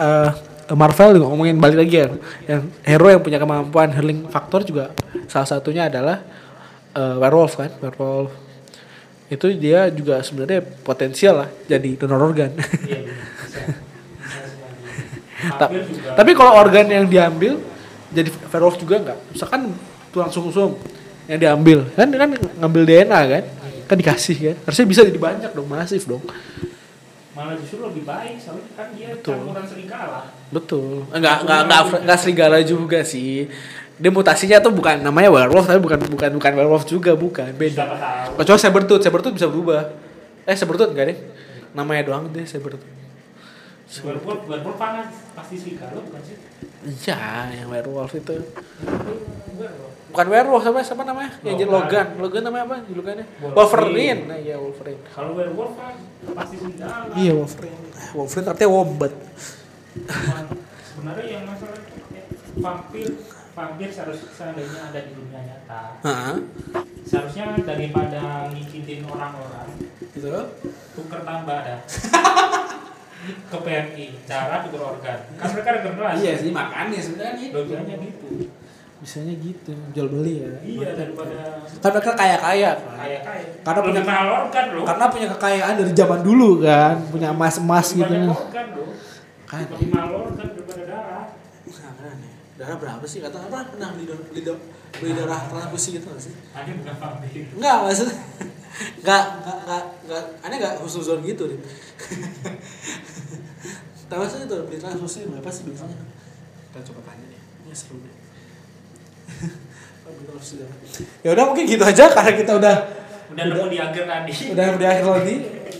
uh, 0.00 0.30
Marvel 0.72 1.20
juga 1.20 1.28
ngomongin 1.28 1.60
balik 1.60 1.76
lagi 1.84 1.94
ya. 2.00 2.08
Yang 2.48 2.62
hero 2.88 3.06
yang 3.12 3.20
punya 3.20 3.36
kemampuan 3.36 3.92
healing 3.92 4.32
factor 4.32 4.64
juga 4.64 4.96
salah 5.28 5.44
satunya 5.44 5.92
adalah 5.92 6.24
uh, 6.96 7.20
werewolf 7.20 7.60
kan, 7.60 7.68
werewolf. 7.84 8.32
Itu 9.28 9.52
dia 9.52 9.92
juga 9.92 10.24
sebenarnya 10.24 10.64
potensial 10.64 11.44
lah 11.44 11.48
jadi 11.68 12.00
donor 12.00 12.32
organ. 12.32 12.56
Iya. 12.88 13.12
Ta- 15.60 15.70
juga. 15.70 16.16
Tapi 16.16 16.30
kalau 16.34 16.56
organ 16.56 16.86
yang 16.88 17.06
diambil 17.06 17.60
jadi 18.12 18.28
werewolf 18.52 18.76
juga 18.80 18.96
nggak? 19.00 19.18
Misalkan 19.36 19.60
tulang 20.08 20.32
sum-sum 20.32 20.76
yang 21.28 21.38
diambil, 21.40 21.84
kan 21.92 22.08
kan 22.08 22.28
ngambil 22.56 22.82
DNA 22.88 23.20
kan? 23.28 23.44
Kan 23.88 23.96
dikasih 24.00 24.36
kan? 24.52 24.56
Harusnya 24.68 24.86
bisa 24.88 25.00
jadi 25.04 25.20
banyak 25.20 25.50
dong, 25.52 25.68
masif 25.68 26.04
dong. 26.04 26.24
malah 27.38 27.54
justru 27.54 27.78
lebih 27.78 28.02
baik 28.02 28.34
soalnya 28.42 28.66
kan 28.74 28.90
dia 28.98 29.14
Betul. 29.14 29.38
campuran 29.38 29.62
serigala. 29.62 30.20
Betul. 30.50 31.06
Enggak 31.14 31.46
enggak 31.46 31.60
enggak 31.70 31.80
enggak 32.02 32.18
serigala 32.18 32.58
juga 32.66 33.00
sih. 33.06 33.46
Dia 33.94 34.10
mutasinya 34.10 34.58
tuh 34.58 34.74
bukan 34.74 34.98
namanya 34.98 35.30
werewolf 35.30 35.70
tapi 35.70 35.78
bukan 35.78 36.02
bukan 36.02 36.30
bukan 36.34 36.52
werewolf 36.58 36.84
juga, 36.90 37.14
bukan. 37.14 37.54
Beda. 37.54 37.86
Siapa 37.86 37.94
tahu. 37.94 38.42
Kecuali 38.42 38.58
sabertooth, 38.58 39.02
sabertooth 39.06 39.34
bisa 39.38 39.46
berubah. 39.46 39.86
Eh 40.50 40.56
sabertooth 40.58 40.90
enggak 40.90 41.14
deh. 41.14 41.18
Namanya 41.78 42.02
doang 42.10 42.26
deh 42.26 42.42
sabertooth. 42.42 42.97
Werewolf, 43.88 44.44
werewolf 44.44 44.76
panas 44.76 45.08
pasti 45.32 45.56
serigala 45.56 45.96
bukan 46.04 46.20
sih? 46.20 46.36
Iya, 46.84 47.16
yang 47.50 47.68
werewolf 47.72 48.12
itu. 48.12 48.36
Bukan 50.08 50.26
werewolf 50.28 50.62
sama 50.62 50.84
siapa 50.84 51.02
namanya? 51.02 51.32
Yang 51.40 51.64
jadi 51.64 51.70
Logan. 51.72 51.88
Logan. 51.88 52.06
Logan 52.20 52.42
namanya 52.44 52.64
apa 52.68 52.76
julukannya? 52.84 53.24
Wolverine. 53.40 53.56
Wolverine. 53.56 54.20
Nah, 54.28 54.38
iya 54.38 54.56
Wolverine. 54.56 55.00
Kalau 55.08 55.30
werewolf 55.32 55.72
kan 55.74 55.94
pasti 56.36 56.54
serigala. 56.60 57.16
Iya 57.16 57.32
Wolverine. 57.32 57.80
Wolverine 58.12 58.48
artinya 58.48 58.70
wombat. 58.70 59.12
Cuman 59.98 60.44
sebenarnya 60.84 61.24
yang 61.26 61.44
masalah 61.48 61.78
itu 61.80 61.96
vampir 62.58 63.08
vampir 63.54 63.88
seharusnya 63.90 64.30
seandainya 64.30 64.80
ada 64.86 65.00
di 65.02 65.12
dunia 65.18 65.40
nyata 65.42 65.82
Heeh. 66.06 66.36
seharusnya 67.02 67.58
daripada 67.58 68.46
ngikitin 68.54 69.02
orang-orang 69.02 69.66
Gitu. 70.14 70.30
tuker 70.94 71.20
tambah 71.22 71.58
dah 71.62 71.78
ke 73.18 73.56
PMI 73.58 74.06
cara 74.24 74.62
tuker 74.62 74.82
organ 74.88 75.18
kan 75.34 75.48
mereka 75.50 75.70
regenerasi 75.74 76.20
Iya 76.20 76.32
sih 76.36 76.50
makanya 76.50 76.98
sebenarnya. 76.98 77.46
logikanya 77.50 77.96
gitu 77.98 78.28
Bisanya 78.98 79.30
gitu, 79.36 79.70
jual 79.94 80.10
beli 80.10 80.42
ya. 80.42 80.50
iya 80.60 80.90
daripada 80.90 81.62
Kan 81.78 81.90
mereka 81.92 82.12
kaya-kaya 82.12 82.70
kan. 82.74 82.98
kaya 82.98 83.18
kaya 83.22 83.44
Karena 83.62 83.80
punya- 83.80 84.02
organ 84.34 84.64
loh 84.74 84.82
Karena 84.82 85.04
punya 85.06 85.26
kekayaan 85.30 85.74
dari 85.76 85.92
zaman 85.92 86.20
dulu 86.20 86.50
kan, 86.60 86.94
punya 87.06 87.30
emas-emas 87.30 87.86
lebih 87.92 87.98
gitu. 88.00 88.14
banyak 88.16 88.34
organ 88.34 88.66
loh 88.74 88.90
Kan. 89.46 89.64
lebih 89.70 89.88
mahal 89.88 90.10
organ 90.24 90.46
daripada 90.48 90.82
darah 90.84 91.24
Nah. 91.68 92.32
Darah 92.58 92.74
berapa 92.76 93.04
sih? 93.04 93.22
Kata 93.22 93.38
apa 93.40 93.70
pernah 93.70 93.94
beli, 93.94 94.04
dar- 94.04 94.24
beli, 94.24 94.42
dar- 94.42 94.62
beli 94.92 95.12
darah 95.14 95.40
transfusi 95.46 95.88
gitu 95.94 96.06
gak 96.08 96.18
sih? 96.18 96.34
aneh 96.50 96.74
bukan 96.74 96.94
vampir 96.96 97.46
Enggak 97.54 97.76
maksudnya. 97.80 98.16
Enggak, 99.02 99.24
enggak, 99.42 99.58
enggak, 99.64 99.84
enggak, 100.06 100.24
aneh 100.46 100.56
enggak 100.62 100.74
husnuzon 100.82 101.20
gitu 101.26 101.50
deh. 101.50 101.58
Tahu 104.08 104.22
sih 104.24 104.46
itu 104.48 104.56
beli 104.64 104.78
transfusi 104.80 105.28
berapa 105.28 105.50
sih 105.50 105.62
biasanya? 105.68 105.98
Kita 106.70 106.80
coba 106.92 107.00
tanya 107.12 107.26
deh. 107.28 107.42
Ini 107.66 107.74
seru 107.74 107.98
deh. 108.00 108.14
Ya 111.20 111.36
udah 111.36 111.44
mungkin 111.52 111.64
gitu 111.68 111.84
aja 111.84 112.08
karena 112.08 112.32
kita 112.32 112.52
udah 112.56 112.74
udah 113.28 113.44
nemu 113.44 113.68
di 113.68 113.76
akhir 113.76 114.08
tadi 114.08 114.32
udah 114.56 114.64
di 114.80 114.86
akhir 114.88 115.04
lagi 115.04 115.34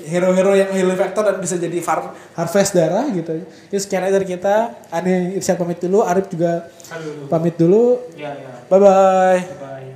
hero-hero 0.08 0.52
yang 0.52 0.70
healing 0.72 1.00
factor 1.00 1.20
dan 1.24 1.36
bisa 1.40 1.56
jadi 1.60 1.80
far, 1.84 2.12
harvest 2.36 2.72
darah 2.76 3.08
gitu. 3.12 3.44
Ya 3.72 3.78
sekian 3.80 4.04
aja 4.04 4.16
dari 4.16 4.28
kita. 4.28 4.72
Ani 4.88 5.36
Irsyad 5.36 5.60
pamit 5.60 5.80
dulu, 5.84 6.00
Arif 6.00 6.32
juga 6.32 6.68
Aduh. 6.92 7.28
pamit 7.28 7.56
dulu. 7.60 8.08
ya 8.16 8.32
ya 8.32 8.52
Bye 8.68 8.80
bye. 8.80 9.40
bye 9.60 9.88